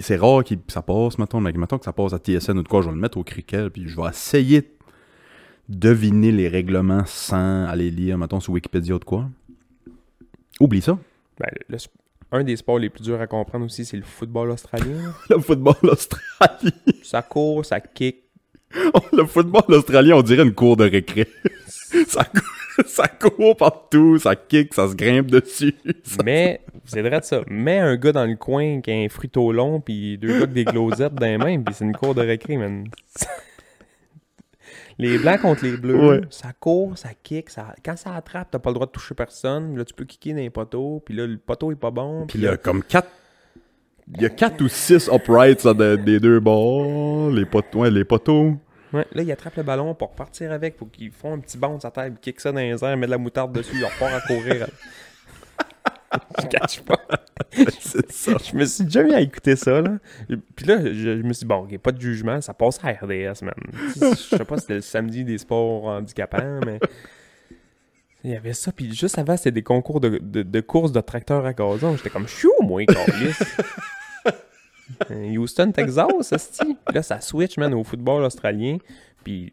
[0.00, 2.68] C'est rare que ça passe, mettons, mais mettons que ça passe à TSN ou de
[2.68, 4.66] quoi, je vais le mettre au cricket, puis je vais essayer de
[5.68, 9.28] deviner les règlements sans aller lire, mettons, sur Wikipédia ou de quoi.
[10.60, 10.98] Oublie ça.
[11.38, 11.76] Ben, le-
[12.30, 15.12] un des sports les plus durs à comprendre aussi, c'est le football australien.
[15.28, 16.70] Le football australien.
[17.02, 18.21] ça court, ça kick.
[19.12, 21.26] Le football australien, on dirait une cour de récré.
[22.06, 25.74] ça, cou- ça court partout, ça kick, ça se grimpe dessus.
[26.04, 27.42] Ça- Mais, c'est vrai de ça.
[27.48, 30.52] Mets un gars dans le coin qui a un fruiteau long, puis deux gars avec
[30.52, 32.86] des glosettes dans les mains, puis c'est une cour de récré, man.
[34.98, 36.20] Les blancs contre les bleus, Ouais.
[36.30, 37.74] ça court, ça kick, ça...
[37.84, 39.76] quand ça attrape, t'as pas le droit de toucher personne.
[39.76, 42.26] Là, tu peux kicker dans les poteaux, puis là, le poteau est pas bon.
[42.26, 43.08] Puis a comme quatre.
[44.14, 47.30] Il y a quatre ou six uprights ça, de- des deux bords.
[47.30, 48.56] Les, pot- ouais, les poteaux.
[48.92, 50.76] Ouais, là, il attrape le ballon pour repartir avec.
[50.78, 53.06] Faut qu'ils font un petit bond sur sa tête, kick ça dans les airs, met
[53.06, 54.66] de la moutarde dessus, il repart à courir.
[56.42, 57.00] Je cache pas.
[57.80, 58.32] C'est ça.
[58.44, 59.92] Je me suis déjà mis à écouter ça, là.
[60.54, 62.88] Puis là, je, je me suis dit, bon, ok, pas de jugement, ça passe à
[62.90, 63.54] RDS, man.
[63.96, 66.78] Je sais pas si c'était le samedi des sports handicapants, mais.
[68.24, 71.00] Il y avait ça, puis juste avant, c'était des concours de, de, de courses de
[71.00, 71.96] tracteurs à gazon.
[71.96, 73.42] J'étais comme chou, moi, câlisse.
[75.10, 76.76] Euh, Houston, Texas, esti.
[76.86, 78.78] Puis là, ça switch, man, au football australien.
[79.24, 79.52] Puis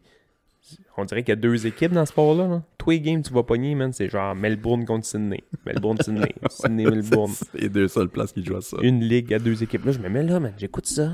[0.96, 2.46] on dirait qu'il y a deux équipes dans ce sport-là.
[2.46, 2.62] Là.
[2.78, 5.42] Tous les games, tu vas pogner, man, c'est genre Melbourne contre Sydney.
[5.66, 6.34] Melbourne, Sydney.
[6.50, 7.32] Sydney, Melbourne.
[7.32, 8.76] C'est les deux seules places qui jouent à ça.
[8.82, 9.84] Une ligue à deux équipes.
[9.84, 11.10] Là, je me mets là, man, j'écoute ça.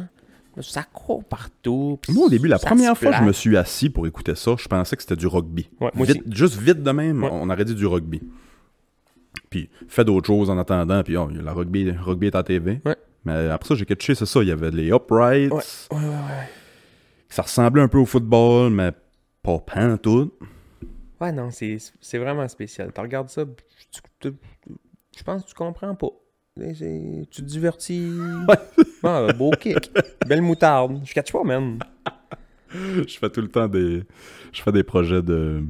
[0.63, 1.99] Ça court partout.
[2.09, 4.67] Moi, au début, la première fois que je me suis assis pour écouter ça, je
[4.67, 5.69] pensais que c'était du rugby.
[5.83, 7.29] Ouais, moi Vite- juste vite de même, Ouais.
[7.31, 8.23] on aurait dit du rugby.
[9.51, 12.81] Puis, fais d'autres choses en attendant, puis oh, la rugby, rugby est à TV.
[12.87, 12.97] Ouais.
[13.27, 15.53] Mais après ça, j'ai catché, c'est ça, il y avait les uprights.
[15.53, 15.59] Ouais,
[15.91, 16.49] ouais, ouais, ouais.
[17.29, 18.93] Ça ressemblait un peu au football, mais
[19.43, 20.33] pas pantoute.
[21.21, 22.93] Ouais, non, c'est vraiment spécial.
[22.95, 23.43] Tu regardes ça,
[24.23, 26.11] je pense que tu comprends pas.
[26.57, 28.13] Tu te divertis.
[29.03, 29.91] Ah, beau kick.
[30.27, 31.01] Belle moutarde.
[31.05, 31.79] Je catch pas, man.
[32.71, 34.03] je fais tout le temps des.
[34.53, 35.63] Je fais des projets de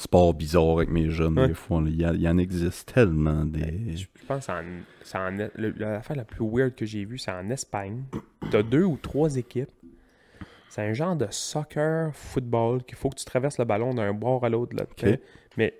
[0.00, 1.48] sport bizarres avec mes jeunes, Ouais.
[1.48, 1.82] des fois.
[1.86, 3.96] Il y, en existe tellement des.
[3.96, 4.62] Je pense que c'est en,
[5.02, 8.02] c'est en- le- l'affaire la plus weird que j'ai vue, c'est en Espagne.
[8.50, 9.70] T'as deux ou trois équipes.
[10.68, 14.44] C'est un genre de soccer, football, qu'il faut que tu traverses le ballon d'un bord
[14.44, 14.76] à l'autre.
[14.76, 14.84] là.
[15.56, 15.74] Mais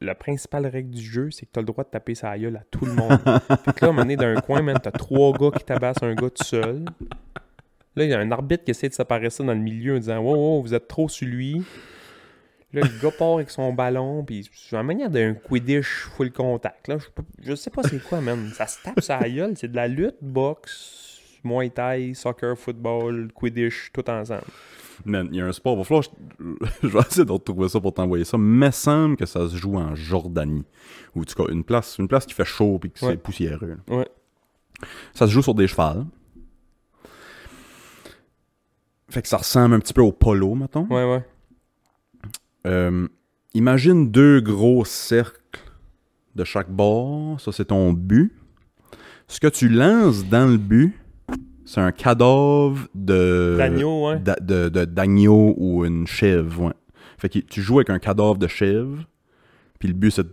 [0.00, 2.62] la principale règle du jeu, c'est que t'as le droit de taper sa gueule à
[2.70, 3.18] tout le monde.
[3.64, 6.02] fait que là, à un moment donné, d'un coin, man, t'as trois gars qui tabassent
[6.02, 6.84] un gars tout seul.
[7.96, 9.98] Là, il y a un arbitre qui essaie de séparer ça dans le milieu en
[9.98, 11.62] disant Wow, wow, vous êtes trop sur lui.
[12.74, 16.88] Là, le gars part avec son ballon, puis c'est la manière d'un Quidditch full contact.
[16.88, 17.06] Là, je,
[17.42, 18.50] je sais pas c'est quoi, man.
[18.54, 19.54] Ça se tape sa gueule.
[19.56, 24.42] C'est de la lutte, boxe, Muay Thai, soccer, football, Quidditch, tout ensemble.
[25.06, 25.76] Man, il y a un sport.
[25.78, 26.02] Va falloir.
[26.02, 26.10] Je,
[26.82, 28.36] je vais essayer de retrouver ça pour t'envoyer ça.
[28.36, 30.64] Mais semble que ça se joue en Jordanie.
[31.14, 33.12] Ou en tout cas, une place, une place qui fait chaud et Ouais.
[33.12, 33.78] c'est poussiéreux.
[33.88, 33.96] là.
[33.96, 34.08] Ouais.
[35.14, 36.04] Ça se joue sur des chevals.
[39.08, 40.86] Fait que ça ressemble un petit peu au polo, mettons.
[40.90, 41.24] Ouais, ouais.
[42.68, 43.08] Euh,
[43.54, 45.38] imagine deux gros cercles
[46.34, 47.40] de chaque bord.
[47.40, 48.32] Ça, c'est ton but.
[49.26, 50.94] Ce que tu lances dans le but,
[51.64, 53.54] c'est un cadavre de.
[53.58, 56.72] D'agneau, d'a- de- de- d'agneau ou une chèvre, ouais.
[57.18, 59.04] Fait que tu joues avec un cadavre de chèvre,
[59.78, 60.32] puis le but c'est de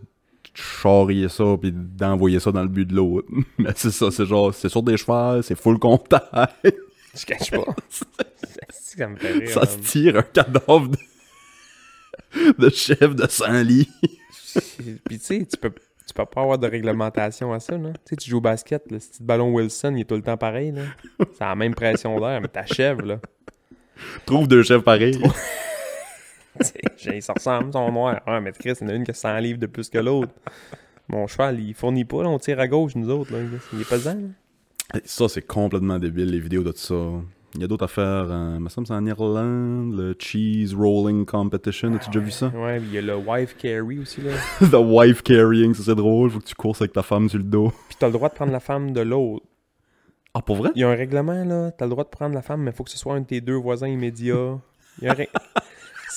[0.54, 3.28] charrier ça puis d'envoyer ça dans le but de l'autre.
[3.58, 6.26] Mais c'est ça, c'est genre, c'est sur des chevals, c'est full contact,
[7.16, 7.66] Je cache pas.
[8.70, 9.50] Ça me fait rire.
[9.50, 10.98] ça se tire un cadavre de,
[12.58, 13.90] de chèvre de 100 lits.
[15.06, 17.90] Puis tu sais, tu peux, tu peux pas avoir de réglementation à ça, là.
[17.94, 20.38] Tu sais, tu joues au basket, le petit ballon Wilson, il est tout le temps
[20.38, 20.84] pareil, là.
[21.20, 23.20] C'est la même pression d'air, mais t'achèves, là.
[24.26, 25.20] Trouve deux chèvres pareils.
[26.58, 28.22] Tu sais, j'ai- ça ressemble, ils sont noirs.
[28.26, 29.98] Ouais, mais Chris, il y en a une qui a 100 livres de plus que
[29.98, 30.32] l'autre.
[31.10, 32.30] Mon cheval, il fournit pas, là.
[32.30, 33.40] On tire à gauche, nous autres, là.
[33.74, 35.00] Il est pesant, là.
[35.04, 36.96] Ça, c'est complètement débile, les vidéos de ça.
[37.56, 41.26] Il y a d'autres affaires, euh, me semble que c'est en Irlande, le Cheese Rolling
[41.26, 42.51] Competition, as-tu déjà vu ça?
[42.53, 44.32] Ouais, il y a le wife carry aussi, là.
[44.70, 47.45] The wife carrying, ça c'est drôle, faut que tu courses avec ta femme sur le
[47.45, 47.72] dos.
[47.88, 49.45] Puis t'as le droit de prendre la femme de l'autre.
[50.34, 50.72] Ah, pour vrai?
[50.76, 51.72] Il y a un règlement, là.
[51.72, 53.26] T'as le droit de prendre la femme, mais il faut que ce soit un de
[53.26, 54.60] tes deux voisins immédiats.
[55.01, 55.30] Il y a un ré-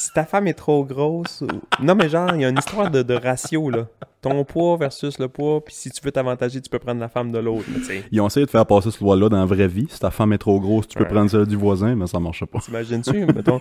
[0.00, 1.42] si ta femme est trop grosse.
[1.42, 3.86] ou- Non, mais genre, il y a une histoire de, de ratio, là.
[4.20, 7.30] Ton poids versus le poids, puis si tu veux t'avantager, tu peux prendre la femme
[7.32, 8.04] de l'autre, tu sais.
[8.10, 9.86] Ils ont essayé de faire passer cette loi-là dans la vraie vie.
[9.90, 11.10] Si ta femme est trop grosse, tu peux Ouais.
[11.10, 12.58] prendre celle du voisin, mais ça marche pas.
[12.60, 13.60] T'imagines-tu, mettons?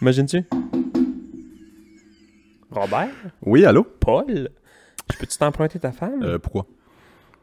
[0.00, 0.44] Imagines-tu?
[2.70, 3.08] Robert?
[3.44, 3.84] Oui, allô?
[3.84, 4.48] Paul?
[5.12, 6.22] Je peux-tu t'emprunter ta femme?
[6.22, 6.66] Euh, pourquoi?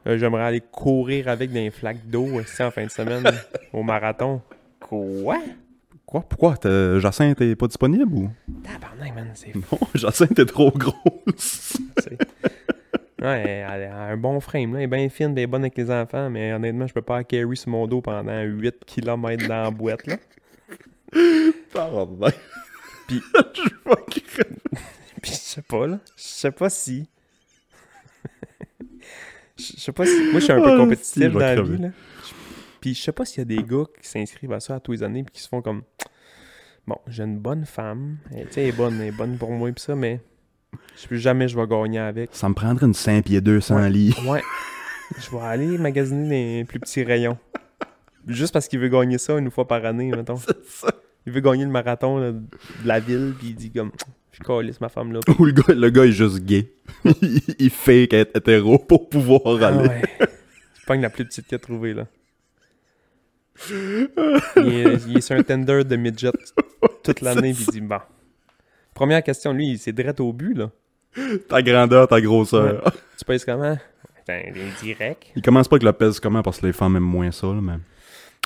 [0.08, 3.24] Euh, J'aimerais aller courir avec des flaques d'eau aussi en fin de semaine
[3.74, 4.42] au marathon.
[4.80, 5.38] Quoi?
[6.08, 6.22] Quoi?
[6.22, 6.56] Pourquoi?
[7.00, 8.30] Jacinthe est pas disponible ou?
[8.64, 11.78] Tabarnak, man, c'est Non, Jacinthe est trop grosse.
[13.22, 14.80] Ouais, elle a un bon frame, là.
[14.80, 17.24] Elle est bien fine, elle est bonne avec les enfants, mais honnêtement, je peux pas
[17.26, 20.16] carry sur mon dos pendant 8 km dans la boîte, là.
[21.74, 22.18] Pardon.
[23.08, 23.22] Puis-
[23.56, 24.46] je vais.
[25.22, 26.00] Puis je sais pas, là.
[26.16, 27.10] Je sais pas si.
[29.58, 30.22] Je sais pas si.
[30.32, 31.90] Moi, je suis un peu Ah, compétitif dans la vie, là.
[32.82, 34.92] Puis je sais pas s'il y a des gars qui s'inscrivent à ça à tous
[34.94, 35.82] les années, puis qui se font comme.
[36.86, 38.18] Bon, j'ai une bonne femme.
[38.32, 40.22] Elle, elle est bonne, elle est bonne pour moi, puis ça, mais.
[40.96, 42.30] Je sais plus jamais je vais gagner avec.
[42.34, 43.90] Ça me prendrait une 5 pieds 200 Ouais.
[43.90, 44.16] lits.
[44.28, 44.42] Ouais.
[45.18, 47.38] Je vais aller magasiner les plus petits rayons.
[48.28, 50.36] Juste parce qu'il veut gagner ça une fois par année, mettons.
[50.36, 50.88] C'est ça.
[51.26, 52.42] Il veut gagner le marathon là, de
[52.86, 53.92] la ville, puis il dit comme.
[54.34, 55.20] Je calisse ma femme là.
[55.40, 56.72] Ou le gars, le gars est juste gay.
[57.22, 59.88] il, il fake être hétéro pour pouvoir Ah aller.
[59.88, 60.02] ouais.
[60.80, 62.06] Je pogne la plus petite qu'il a trouvée, là.
[63.70, 64.10] Il
[64.58, 66.32] est, il est sur un tender de midget
[67.04, 68.00] toute l'année, puis il dit Bon.
[68.94, 70.72] Première question, lui, il s'est direct au but, là.
[71.50, 72.84] Ta grandeur, ta grosseur.
[73.18, 73.78] Tu pèses comment?
[74.28, 75.32] Ben, il est direct.
[75.36, 77.62] Il commence pas avec le pèse comment parce que les femmes aiment moins ça, là,
[77.62, 77.78] mais.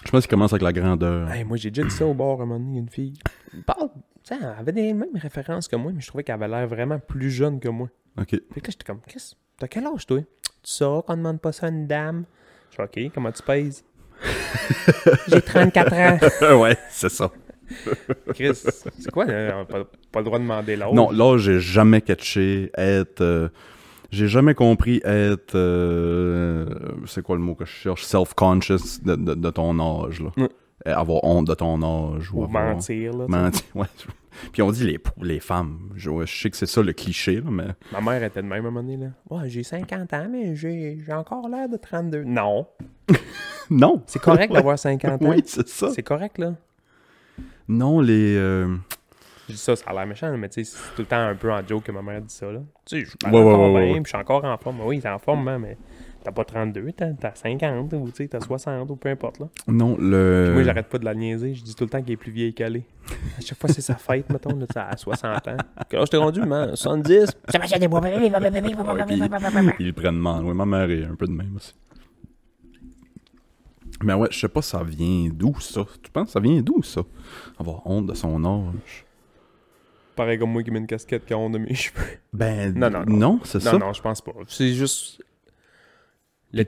[0.06, 1.30] Je pense qu'il commence avec la grandeur.
[1.32, 3.20] Hey, moi, j'ai déjà dit ça au bar à un moment donné, une fille.
[3.66, 3.90] Parle,
[4.30, 7.30] elle avait les mêmes références que moi, mais je trouvais qu'elle avait l'air vraiment plus
[7.30, 7.90] jeune que moi.
[8.20, 8.30] Ok.
[8.30, 10.20] Fait que là, j'étais comme, qu'est-ce T'as quel âge, toi?
[10.20, 10.26] Tu
[10.64, 12.26] sauras qu'on demande pas ça à une dame.
[12.72, 13.84] Je suis OK, comment tu pèses?
[15.28, 16.60] J'ai 34 ans.
[16.62, 17.32] ouais, c'est ça.
[18.34, 20.94] Chris, c'est quoi, a pas, pas le droit de demander l'âge.
[20.94, 23.22] Non, là, j'ai jamais catché être.
[23.22, 23.50] euh,
[24.12, 25.56] j'ai jamais compris être.
[25.56, 26.66] euh,
[27.08, 28.04] c'est quoi le mot que je cherche?
[28.04, 30.32] Self-conscious de, de- de ton âge, là.
[30.86, 32.30] Avoir honte de ton âge.
[32.34, 33.26] Ou avoir- mentir, là.
[33.30, 33.86] Mentir, ouais.
[34.52, 35.92] Puis on dit les, les femmes.
[35.96, 37.68] Je, sais que c'est ça le cliché, là, mais.
[37.92, 39.08] Ma mère était de même à un moment donné, là.
[39.30, 42.24] Ouais, j'ai 50 ans, mais j'ai j'ai encore l'air de 32.
[42.24, 42.68] Non.
[43.70, 44.04] Non!
[44.06, 45.30] C'est correct d'avoir 50 ans.
[45.30, 45.92] Oui, c'est ça.
[45.92, 46.56] C'est correct, là.
[47.70, 48.36] Non, les.
[48.36, 48.76] euh,
[49.48, 51.36] Je dis ça, ça a l'air méchant, mais tu sais, c'est tout le temps un
[51.36, 52.60] peu en joke que ma mère dit ça, là.
[52.86, 54.02] Tu sais, je suis Ouais, ouais, encore ouais, bien, ouais.
[54.02, 54.82] puis je suis encore en forme.
[54.82, 55.78] Oui, t'es en forme, hein, mais
[56.24, 59.48] t'as pas 32, t'as t'as 50, ou tu sais, t'as 60, ou peu importe, là.
[59.68, 60.52] Non, Puis le.
[60.54, 61.54] moi, j'arrête pas de la niaiser.
[61.54, 62.86] Je dis tout le temps qu'il est plus vieille qu'elle est.
[63.38, 65.58] À chaque fois, c'est sa fête, mettons, là, à 60 ans.
[65.90, 67.26] Que là, je t'ai rendu, man, 70.
[67.50, 68.02] Ça va, des bois.
[68.08, 70.44] Ils le prennent mal.
[70.46, 71.74] Oui, ma mère est un peu de même aussi.
[74.04, 75.86] Mais ouais, je sais pas, ça vient d'où ça?
[76.02, 77.02] Tu penses ça vient d'où ça?
[77.60, 79.06] Avoir honte de son âge.
[80.16, 82.04] Pareil comme moi qui mets une casquette qui a honte de mes cheveux.
[82.34, 83.18] Ben, Non, non, non.
[83.18, 83.78] non, c'est Non, ça.
[83.78, 84.32] non, je pense pas.
[84.48, 85.22] C'est juste.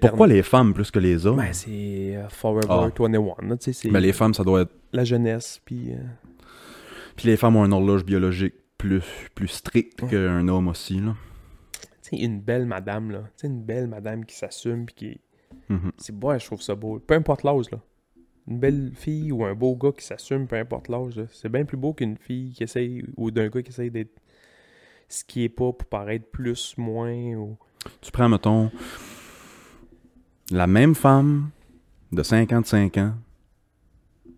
[0.02, 1.38] Pourquoi les femmes plus que les hommes?
[1.38, 2.78] Ben, c'est euh, Forever Ah.
[2.82, 4.72] 21, là, tu sais, c'est Ben, les femmes, ça doit être.
[4.94, 5.92] la jeunesse, puis...
[5.92, 5.98] euh,
[7.16, 9.04] Puis les femmes ont une horloge biologique plus,
[9.36, 10.10] plus stricte Ouais.
[10.10, 11.16] qu'un homme aussi, là.
[12.02, 13.20] Tu sais, une belle madame, là.
[13.38, 15.22] Tu sais, une belle madame qui s'assume, puis qui...
[15.70, 15.92] Mhm.
[15.98, 17.00] C'est beau, je trouve ça beau.
[17.00, 17.80] Peu importe l'âge, là.
[18.48, 21.24] Une belle fille ou un beau gars qui s'assume, peu importe l'âge, là.
[21.32, 24.12] c'est bien plus beau qu'une fille qui essaye, ou d'un gars qui essaye d'être
[25.08, 27.56] ce qui est pas pour paraître plus, moins, ou...
[28.02, 28.70] Tu prends, mettons,
[30.52, 31.50] la même femme
[32.12, 33.14] de 55 ans,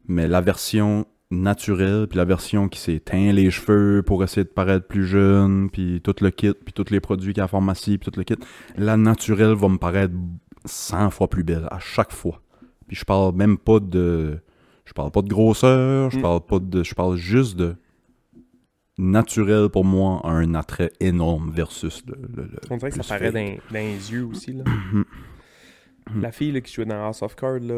[0.08, 4.50] mais la version naturelle, puis la version qui s'est teint les cheveux pour essayer de
[4.50, 7.46] paraître plus jeune, puis tout le kit, puis tous les produits qu'il y a à
[7.46, 8.36] la pharmacie, puis tout le kit.
[8.78, 10.14] La naturelle va me paraître
[10.66, 12.42] 100 fois plus belle, à chaque fois.
[12.88, 14.38] Puis je parle même pas de...
[14.86, 16.22] Je parle pas de grosseur, je Mm.
[16.22, 16.84] parle pas de...
[16.84, 17.76] Je parle juste de...
[18.98, 22.16] Naturel, pour moi, a un attrait énorme versus le...
[22.36, 24.64] le- le On dirait que ça paraît dans, dans les yeux aussi, là.
[26.10, 26.22] Mhm.
[26.22, 27.74] La fille là, qui jouait dans House of Cards, là,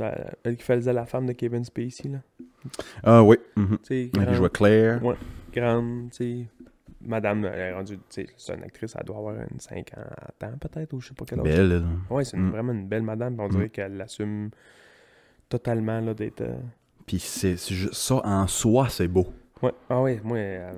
[0.00, 2.18] euh, elle qui faisait la femme de Kevin Spacey, là.
[3.02, 3.36] Ah oui.
[3.56, 3.78] grande-
[4.28, 5.02] Il jouait Claire.
[5.04, 5.16] Ouais.
[5.52, 6.46] grande, tu sais.
[7.02, 9.94] Madame, elle est rendue, c'est une actrice, elle doit avoir une 50
[10.44, 11.44] ans peut-être, ou je sais pas quel âge.
[11.46, 12.14] Belle, elle.
[12.14, 12.50] Ouais, c'est une- Mm.
[12.50, 13.50] vraiment une belle madame, on Mm.
[13.50, 14.50] dirait qu'elle l'assume
[15.48, 16.42] totalement, là, d'être...
[16.42, 16.58] euh,
[17.06, 19.26] Puis c'est ça en soi, c'est beau.
[19.62, 20.72] Ouais, ah ouais, moi, euh,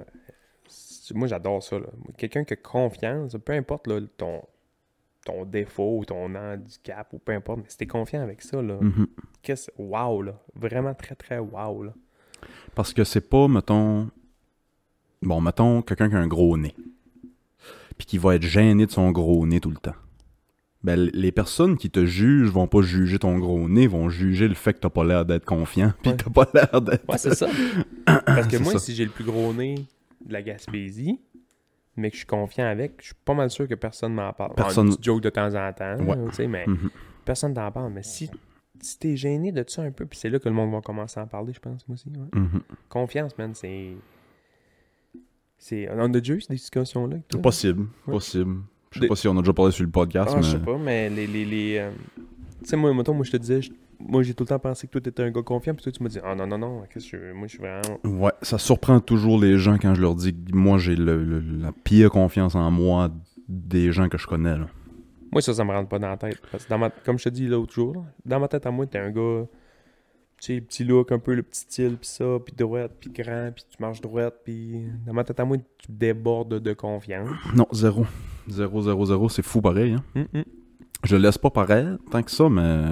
[1.14, 1.77] moi j'adore ça.
[2.16, 4.43] Quelqu'un qui a confiance, peu importe, là, ton,
[5.25, 8.79] ton défaut, ou ton handicap, ou peu importe, mais si t'es confiant avec ça, là,
[8.81, 9.07] Mhm.
[9.43, 9.70] qu'est-ce...
[9.79, 10.41] Wow, là.
[10.55, 11.93] Vraiment très, très wow, là.
[12.75, 14.11] Parce que c'est pas, mettons.
[15.23, 16.75] Bon, mettons quelqu'un qui a un gros nez.
[17.97, 19.95] Puis qui va être gêné de son gros nez tout le temps.
[20.83, 24.55] Ben, les personnes qui te jugent vont pas juger ton gros nez, vont juger le
[24.55, 26.16] fait que t'as pas l'air d'être confiant, puis Ouais.
[26.16, 27.09] t'as pas l'air d'être.
[27.09, 27.47] Ouais, c'est ça.
[28.27, 28.79] Parce que moi, ça.
[28.81, 29.77] si j'ai le plus gros nez
[30.27, 31.20] de la Gaspésie,
[31.97, 34.55] mais que je suis confiant avec, je suis pas mal sûr que personne m'en parle.
[34.55, 36.16] Personne- Un petit joke de temps en temps, Ouais.
[36.30, 36.90] tu sais, mais Mhm.
[37.24, 37.93] personne t'en parle.
[37.93, 38.30] Mais si,
[38.80, 41.20] si t'es gêné de ça un peu, puis c'est là que le monde va commencer
[41.20, 42.09] à en parler, je pense, moi aussi.
[42.09, 42.40] ouais.
[42.40, 42.62] Mhm.
[42.88, 43.93] Confiance, man, c'est...
[45.59, 45.88] c'est...
[45.90, 47.16] On a déjà eu ces discussions-là?
[47.40, 48.14] Possible, Ouais.
[48.14, 48.57] possible.
[48.90, 50.43] Je sais pas si on a déjà parlé sur le podcast, Ah, mais.
[50.43, 51.26] je sais pas, mais les...
[51.26, 51.90] les, les euh,
[52.62, 53.72] Tu sais, moi, mettons, moi, je te disais, je-
[54.09, 56.03] moi, j'ai tout le temps pensé que toi, t'étais un gars confiant, puis toi, tu
[56.03, 58.23] m'as dit, ah non, non, non, qu'est-ce que je- moi, je suis vraiment.
[58.25, 61.41] Ouais, ça surprend toujours les gens quand je leur dis que moi, j'ai le- le-
[61.41, 63.11] la pire confiance en moi
[63.49, 64.67] des gens que je connais, là.
[65.31, 66.41] Moi, ça, ça me rentre pas dans la tête.
[66.51, 66.91] Parce que, dans ma...
[66.91, 69.45] comme je te dis l'autre jour, là, dans ma tête à moi, t'es un gars,
[70.41, 73.51] tu sais, petit look, un peu le petit style, puis ça, puis droite, puis grand,
[73.55, 77.31] puis tu marches droite, puis dans ma tête à moi, tu débordes de confiance.
[77.55, 78.05] Non, zéro.
[78.49, 80.03] Zéro, zéro, zéro, c'est fou pareil, hein.
[80.17, 80.45] Hum, hum.
[81.05, 82.85] Je le laisse pas paraître tant que ça, mais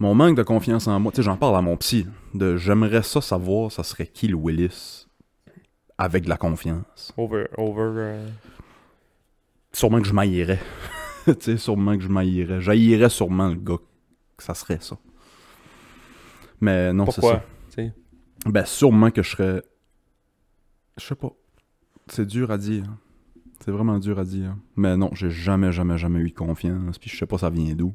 [0.00, 3.02] mon manque de confiance en moi, tu sais, j'en parle à mon psy, de j'aimerais
[3.02, 5.06] ça savoir, ça serait qui le Willis
[5.98, 7.12] avec de la confiance.
[7.16, 7.82] Over, over.
[7.96, 8.28] euh,
[9.72, 10.58] Sûrement que je maillerais.
[11.26, 12.60] tu sais, sûrement que je maillerais.
[12.60, 13.76] J'haïrais sûrement le gars
[14.36, 14.96] que ça serait ça.
[16.60, 17.20] Mais non, c'est ça.
[17.20, 17.42] Pourquoi?
[17.68, 17.92] Tu sais,
[18.46, 19.62] Ben, sûrement que je serais.
[20.96, 21.30] Je sais pas.
[22.08, 22.84] C'est dur à dire.
[23.62, 24.56] C'est vraiment dur à dire.
[24.76, 26.98] Mais non, j'ai jamais, jamais, jamais eu confiance.
[26.98, 27.94] Puis je sais pas ça vient d'où.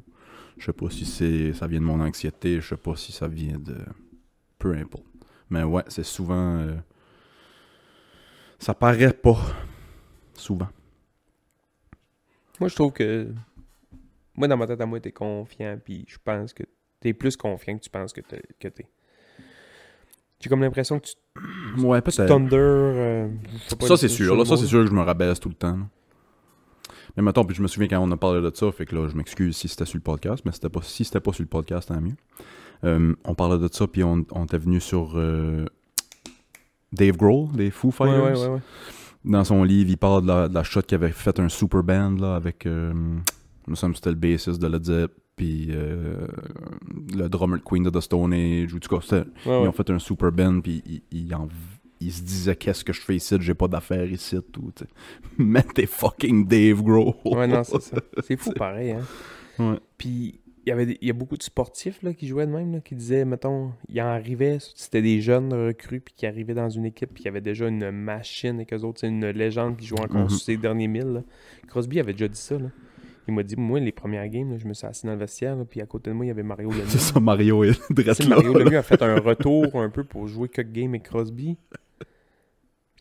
[0.58, 2.60] Je sais pas si c'est ça vient de mon anxiété.
[2.60, 3.76] Je sais pas si ça vient de.
[4.58, 5.04] Peu importe.
[5.50, 6.58] Mais ouais, c'est souvent.
[6.58, 6.76] euh,
[8.58, 9.38] Ça paraît pas.
[10.34, 10.68] Souvent.
[12.60, 13.32] Moi, je trouve que.
[14.34, 16.62] Moi, dans ma tête à moi, t'es confiant, puis je pense que
[17.00, 18.42] t'es plus confiant que tu penses que t'es.
[18.58, 18.86] que t'es.
[20.40, 21.14] J'ai comme l'impression que tu
[21.84, 22.26] Ouais, peut-être.
[22.26, 22.56] Thunder.
[22.56, 23.28] euh,
[23.80, 24.34] Ça, c'est sûr.
[24.36, 25.78] Là, ça, c'est sûr que je me rabaisse tout le temps.
[27.16, 29.08] Mais mettons, puis je me souviens quand on a parlé de ça, fait que là,
[29.08, 31.48] je m'excuse si c'était sur le podcast, mais c'était pas, si c'était pas sur le
[31.48, 32.16] podcast, tant mieux.
[32.84, 35.64] Euh, on parlait de ça, puis on, on était venu sur euh,
[36.92, 38.22] Dave Grohl, des Foo Fighters.
[38.22, 38.60] ouais, ouais, ouais.
[39.24, 41.82] Dans son livre, il parle de la, de la shot qu'il avait fait un super
[41.82, 42.92] band, là, avec, euh,
[43.66, 46.26] me semble que c'était le bassiste de Led Zepp, puis euh,
[47.14, 49.04] le drummer de Queen of the Stone Age, ou tout cas,
[49.64, 51.48] ils ont fait un super band, puis ils, ils en-
[52.00, 54.72] ils se disaient qu'est-ce que je fais ici, j'ai pas d'affaires ici, tout.
[54.74, 54.90] tu sais.
[55.38, 57.14] Mais t'es fucking Dave Grohl.
[57.24, 57.96] Ouais, non, c'est ça.
[58.22, 59.02] C'est fou pareil, hein.
[59.58, 59.78] Ouais.
[59.96, 62.50] Puis, il y avait des- il y a beaucoup de sportifs là, qui jouaient de
[62.52, 66.54] même, là, qui disaient, mettons, ils en arrivaient, c'était des jeunes recrues, puis qui arrivaient
[66.54, 69.76] dans une équipe, puis qui avaient déjà une machine, et qu'eux autres, c'est une légende
[69.76, 70.28] qui joue encore Mhm.
[70.30, 71.12] sur ses derniers milles.
[71.14, 71.22] là.
[71.68, 72.58] Crosby avait déjà dit ça.
[72.58, 72.68] Là.
[73.28, 75.56] Il m'a dit, moi, les premières games, là, je me suis assis dans le vestiaire,
[75.56, 76.84] là, puis à côté de moi, il y avait Mario Lemieux.
[76.88, 78.28] C'est ça, Mario est.
[78.28, 81.56] Mario Lemieux a fait un retour un peu pour jouer quelques games avec Crosby.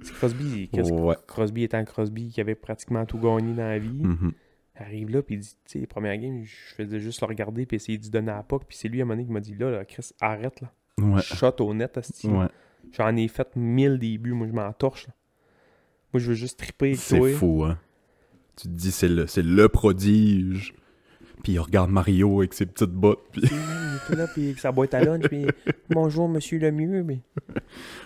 [0.04, 1.16] Crosby, Ouais.
[1.28, 4.04] Crosby étant Crosby, qui avait pratiquement tout gagné dans la vie.
[4.04, 4.34] Mhm.
[4.78, 7.66] arrive là, puis il dit, tu sais, les premières games, je faisais juste le regarder,
[7.66, 9.40] puis essayer d'y donner à la puis c'est lui à un moment donné qui m'a
[9.40, 10.72] dit, là, là, Chris, arrête, là.
[11.02, 11.22] Ouais.
[11.22, 12.28] Shot au net, asti.
[12.28, 12.48] Ouais.
[12.92, 15.14] J'en ai fait mille débuts, moi, je m'en torche, là.
[16.14, 17.78] Moi, je veux juste triper C'est fou, hein.
[18.58, 20.74] Tu te dis, c'est le, c'est le prodige.
[21.44, 23.20] Puis il regarde Mario avec ses petites bottes.
[23.32, 23.42] Puis...
[23.42, 25.46] Puis, il était là, puis avec sa boîte à lunch, puis
[25.90, 27.20] bonjour, monsieur le mieux, mais.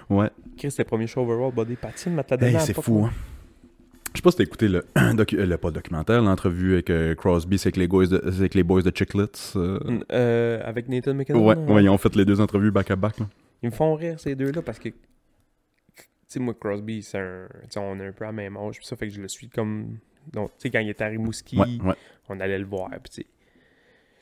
[0.10, 0.30] Ouais.
[0.58, 3.12] Chris, c'est le premier show overall, body patine, mais t'as Hey, donné c'est fou, hein.
[4.14, 6.90] Je sais pas si t'as écouté le, docu- euh, le pas le documentaire, l'entrevue avec
[6.90, 9.26] euh, Crosby, c'est avec les boys de, c'est avec les boys de Chicklets.
[9.56, 9.80] euh.
[10.12, 11.46] Euh, avec Nathan McKinnon.
[11.48, 13.20] Ouais, là, ouais, ils ont fait les deux entrevues back à back.
[13.20, 13.28] Là.
[13.62, 14.90] Ils me font rire, ces deux-là, parce que.
[14.90, 14.96] Tu
[16.28, 17.48] sais, moi, Crosby, c'est un.
[17.64, 19.22] Tu sais, on est un peu à la même âge, puis ça fait que je
[19.22, 19.98] le suis comme.
[20.34, 21.96] Donc, tu sais, quand il était à Rimouski, Ouais, ouais.
[22.30, 23.26] on allait le voir, puis.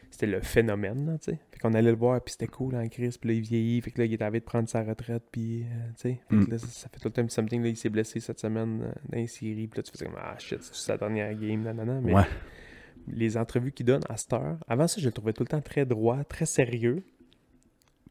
[0.10, 1.40] C'était le phénomène, là, tu sais.
[1.52, 3.92] Fait qu'on allait le voir, puis c'était cool en crise, puis là, il vieillit, fait
[3.92, 5.66] que là, il est envie de prendre sa retraite, puis, euh,
[6.00, 6.22] tu sais.
[6.32, 6.58] Mm.
[6.58, 9.18] ça, ça fait tout le temps something, là, il s'est blessé cette semaine euh, dans
[9.18, 12.00] les séries, puis là, tu fais comme, ah shit, c'est sa dernière game, nanana.
[12.02, 12.24] Mais Ouais.
[13.10, 15.62] les entrevues qu'il donne à cette heure, avant ça, je le trouvais tout le temps
[15.62, 17.04] très droit, très sérieux.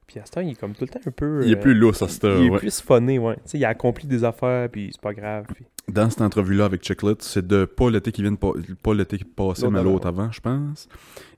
[0.06, 1.40] Puis à cette heure, il est comme tout le temps un peu.
[1.44, 2.58] Il est euh, plus lousse à cette heure, Il est ouais.
[2.58, 3.34] plus funné, ouais.
[3.36, 5.46] Tu sais, il a accompli des affaires, puis c'est pas grave.
[5.52, 8.92] puis- Dans cette entrevue-là avec Chicklets, c'est de pas l'été qui vient de pas, pas
[8.94, 10.88] l'été L'autre mais avant, l'autre avant, je pense.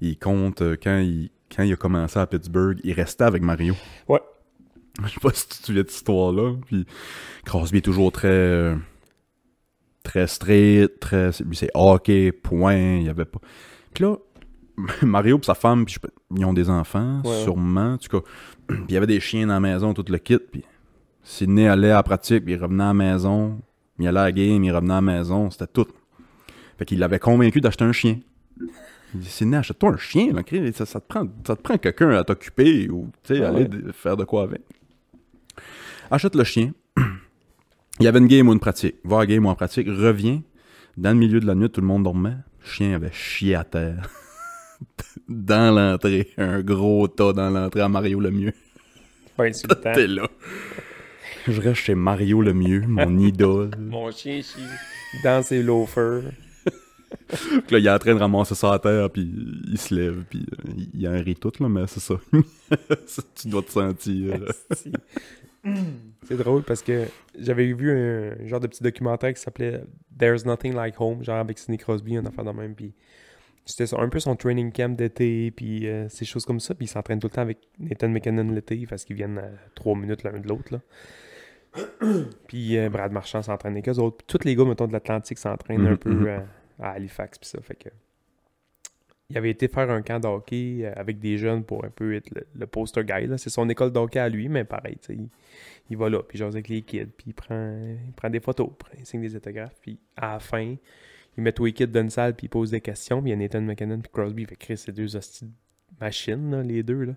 [0.01, 3.75] Il compte euh, quand il, quand il a commencé à Pittsburgh, il restait avec Mario.
[4.09, 4.21] Ouais.
[5.05, 6.55] Je sais pas si tu te souviens de cette histoire-là.
[6.67, 6.87] Puis
[7.45, 8.29] Crosby est toujours très.
[8.29, 8.75] euh,
[10.03, 11.31] très straight, très.
[11.45, 12.97] Lui, c'est hockey, point.
[12.97, 13.41] Il y avait pas.
[13.95, 14.17] Puis là,
[15.03, 17.93] Mario et sa femme, puis je sais pas, ils ont des enfants, Ouais, sûrement.
[17.95, 18.27] En tout cas,
[18.67, 20.39] puis il y avait des chiens dans la maison, tout le kit.
[20.39, 20.65] Puis
[21.23, 23.61] Sidney allait à la pratique, puis il revenait à la maison.
[23.99, 25.87] Il allait à la game, il revenait à la maison, c'était tout.
[26.79, 28.19] Fait qu'il l'avait convaincu d'acheter un chien.
[29.15, 30.43] Il dit Sidney, achète-toi un chien, là,
[30.75, 33.65] ça, ça te prend, ça te prend quelqu'un à t'occuper ou Ah aller ouais.
[33.69, 34.61] de- faire de quoi avec.
[36.11, 36.73] Achète le chien.
[38.01, 38.97] Il y avait une game ou une pratique.
[39.05, 40.43] Va à la game ou en pratique, revient.
[40.97, 42.37] Dans le milieu de la nuit, tout le monde dormait.
[42.63, 44.09] Le chien avait chié à terre.
[45.29, 46.29] dans l'entrée.
[46.39, 48.53] Un gros tas dans l'entrée à Mario le mieux.
[49.37, 49.93] Pas insultant.
[49.95, 50.29] T'es là.
[51.49, 53.71] Je reste chez Mario le mieux, mon idole.
[53.79, 54.59] Mon chien chie
[55.25, 56.23] dans ses loafers.
[57.29, 59.31] Puis là, il est en train de ramasser ça à terre, puis
[59.71, 62.15] il se lève, puis euh, il- en rit tout, là, mais c'est ça.
[63.07, 64.35] Ça, tu dois te sentir.
[66.27, 67.05] C'est drôle parce que
[67.39, 69.83] j'avais vu un genre de petit documentaire qui s'appelait
[70.19, 72.75] There's Nothing Like Home, genre avec Sidney Crosby, une affaire de même.
[72.75, 72.93] Puis
[73.65, 76.75] C'était un peu son training camp d'été, puis euh, ces choses comme ça.
[76.75, 79.97] Puis il s'entraîne tout le temps avec Nathan McKinnon l'été, parce qu'ils viennent à trois
[79.97, 80.73] minutes l'un de l'autre.
[80.73, 80.81] là.
[82.47, 84.19] puis euh, Brad Marchand s'entraîne avec eux autres.
[84.19, 86.27] Puis tous les gars, mettons, de l'Atlantique s'entraînent un Mhm, peu mhm.
[86.27, 86.39] euh,
[86.81, 87.61] à Halifax, puis ça.
[87.61, 87.89] Fait que.
[89.31, 92.15] Il avait été faire un camp de hockey euh, avec des jeunes pour un peu
[92.15, 93.29] être le, le poster guy.
[93.37, 95.29] C'est son école de hockey à lui, mais pareil, il,
[95.91, 97.77] il va là, puis il jase avec les kids, puis il prend,
[98.07, 100.75] il prend des photos, il signe des autographes, puis à la fin,
[101.37, 103.35] il met tous les kids dans une salle, puis il pose des questions, puis il
[103.35, 105.51] y a Nathan McKinnon, puis Crosby, fait Chris, c'est deux hosties
[106.01, 107.13] machines, là, les deux, là.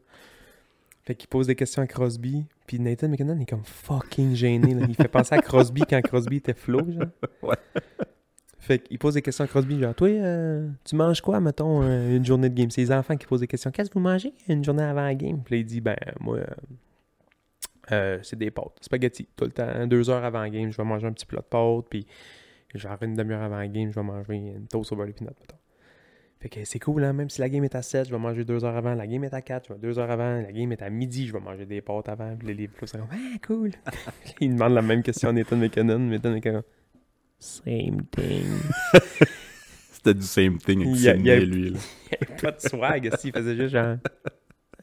[1.12, 4.86] Fait qu'il pose des questions à Crosby, puis Nathan McKinnon est comme fucking gêné, là.
[4.88, 7.08] Il fait penser à Crosby quand Crosby était flow, genre.
[7.44, 7.58] Ouais.
[8.60, 12.16] Fait qu'il pose des questions à Crosby, genre, toi, euh, tu manges quoi, mettons, euh,
[12.16, 12.70] une journée de game?
[12.70, 13.72] C'est les enfants qui posent des questions.
[13.72, 15.42] Qu'est-ce que vous mangez une journée avant la game?
[15.44, 16.38] Puis là, il dit, ben, moi,
[17.92, 19.86] euh, c'est des pâtes, spaghetti, tout le temps.
[19.88, 22.08] Deux heures avant la game, je vais manger un petit plat de pâtes, puis
[22.74, 25.36] genre une demi-heure avant la game, je vais manger une toast au beurre de peanut,
[25.42, 25.58] mettons.
[26.42, 27.14] Fait que c'est cool, hein?
[27.14, 28.96] même si la game est à 7, je vais manger deux heures avant.
[28.96, 30.42] La game est à 4, je vais deux heures avant.
[30.42, 32.36] La game est à midi, je vais manger des pâtes avant.
[32.36, 33.72] Puis les flots sont comme, ah, cool.
[34.42, 36.00] il demande la même question à Nathan McKinnon.
[36.00, 36.64] Nathan McKinnon,
[37.38, 38.46] same thing.
[39.92, 41.70] C'était du same thing avec Il y a- Sidney, lui.
[41.70, 41.80] là.
[42.12, 43.98] Il n'y avait pas de swag, il faisait juste genre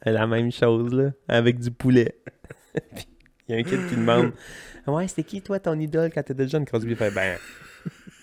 [0.05, 2.15] la même chose, là, avec du poulet.
[2.95, 3.05] Puis,
[3.47, 4.31] il y a un kid qui demande
[4.87, 7.37] Ouais, c'était qui, toi, ton idole quand t'étais jeune Crosby fait Ben,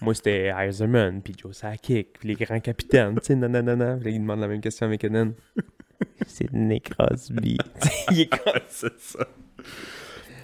[0.00, 3.96] moi, c'était Eiserman, puis Joe Sakic, puis les grands capitaines, tu sais, nanana.
[3.96, 5.34] Puis là, il demande la même question à McKinnon
[6.26, 7.58] C'est Nick Crosby.
[8.10, 9.26] il est comme c'est ça.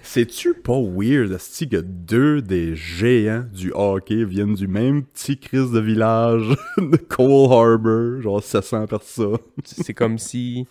[0.01, 5.71] C'est-tu pas weird, esti, que deux des géants du hockey viennent du même petit crise
[5.71, 9.37] de village de Cole Harbor, genre 700 personnes?
[9.63, 10.67] C'est comme si.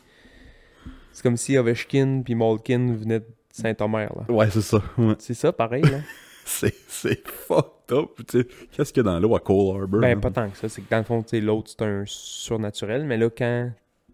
[1.12, 4.33] C'est comme si Ovechkin puis Malkin venaient de Saint-Omer, là.
[4.35, 4.83] Ouais, c'est ça.
[4.99, 5.14] ouais.
[5.18, 5.99] C'est ça, pareil, là.
[6.45, 8.11] C'est, c'est fucked up.
[8.72, 10.01] Qu'est-ce qu'il y a dans l'eau à Cole Harbor?
[10.01, 10.20] Ben, hein?
[10.20, 10.68] pas tant que ça.
[10.68, 13.05] C'est que dans le fond, l'autre, c'est un surnaturel.
[13.05, 13.70] Mais là, quand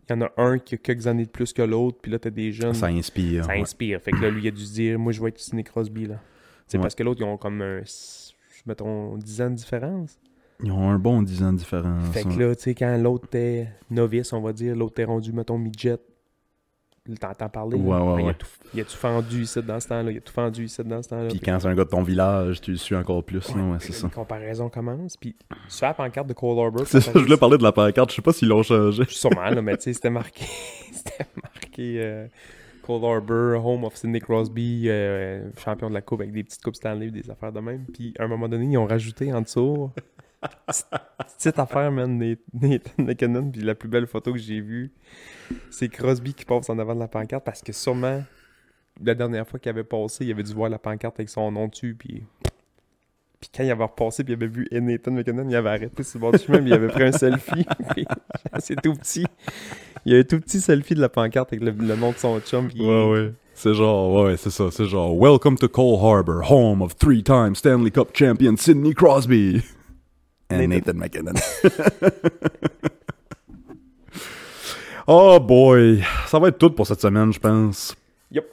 [0.08, 2.18] il y en a un qui a quelques années de plus que l'autre, puis là,
[2.18, 3.46] t'as des jeunes, Ça ça, inspire.
[3.48, 3.60] ouais.
[3.60, 4.00] inspire.
[4.00, 6.06] Fait que là, lui, il a dû se dire, moi, je vais être Sidney Crosby,
[6.06, 6.16] là.
[6.66, 6.82] C'est Ouais.
[6.82, 7.80] parce que l'autre, ils ont comme un,
[8.66, 10.18] mettons, 10 ans de différence.
[10.62, 12.12] Ils ont un bon 10 ans de différence.
[12.12, 12.36] Fait que ouais.
[12.48, 15.98] là, tu sais, quand l'autre était novice, on va dire, l'autre était rendu, mettons, midget.
[17.16, 17.76] T'entends parler?
[17.76, 18.34] Ouais, ouais, Ben, Il, a ouais.
[18.34, 20.10] tout, il a tout fendu ici dans ce temps-là.
[20.10, 21.28] Il a tout fendu ici dans ce temps-là.
[21.28, 23.40] Puis quand c'est un gars de ton village, tu le suis encore plus.
[23.80, 24.06] c'est ça.
[24.06, 25.16] Une comparaison commence.
[25.16, 25.34] Puis
[25.68, 28.10] sur la pancarte de Cole Harbor, C'est ça, je voulais parler de la pancarte.
[28.10, 29.04] Je sais pas s'ils l'ont changé.
[29.08, 30.44] Sûrement, là, mais tu sais, c'était marqué.
[30.92, 32.26] c'était marqué euh,
[32.82, 36.76] Cole Harbor, home of Sidney Crosby, euh, champion de la coupe avec des petites coupes
[36.76, 37.84] Stanley, des affaires de même.
[37.92, 39.90] Puis à un moment donné, ils ont rajouté en dessous.
[41.38, 43.50] Petite- affaire, man, Nat- Nathan McKinnon.
[43.50, 44.92] Puis la plus belle photo que j'ai vue,
[45.70, 48.22] c'est Crosby qui passe en avant de la pancarte parce que sûrement,
[49.02, 51.68] la dernière fois qu'il avait passé, il avait dû voir la pancarte avec son nom
[51.68, 51.94] dessus.
[51.98, 52.24] Puis.
[53.40, 56.18] Puis quand il avait repassé, puis il avait vu Nathan McKinnon, il avait arrêté sur
[56.18, 57.64] le bord du chemin, puis il avait pris un selfie.
[58.58, 59.24] C'est tout petit.
[60.04, 62.16] Il y a un tout petit selfie de la pancarte avec le, le nom de
[62.16, 62.66] son chum.
[62.66, 63.32] puis- Ouais, ouais.
[63.54, 64.70] C'est genre, ouais, c'est ça.
[64.70, 69.62] C'est genre, Welcome to Cole Harbor, home of three-time Stanley Cup champion Sidney Crosby.
[70.50, 71.34] And Nathan- Nathan McKinnon.
[75.06, 76.02] oh boy.
[76.26, 77.94] Ça va être tout pour cette semaine, je pense.
[78.32, 78.44] Yep.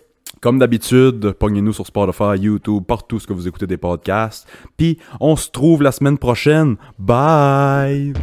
[0.42, 4.48] Comme d'habitude, pognez-nous sur Spotify, YouTube, partout ce que vous écoutez des podcasts.
[4.78, 6.76] Puis, on se trouve la semaine prochaine.
[7.00, 8.14] Bye!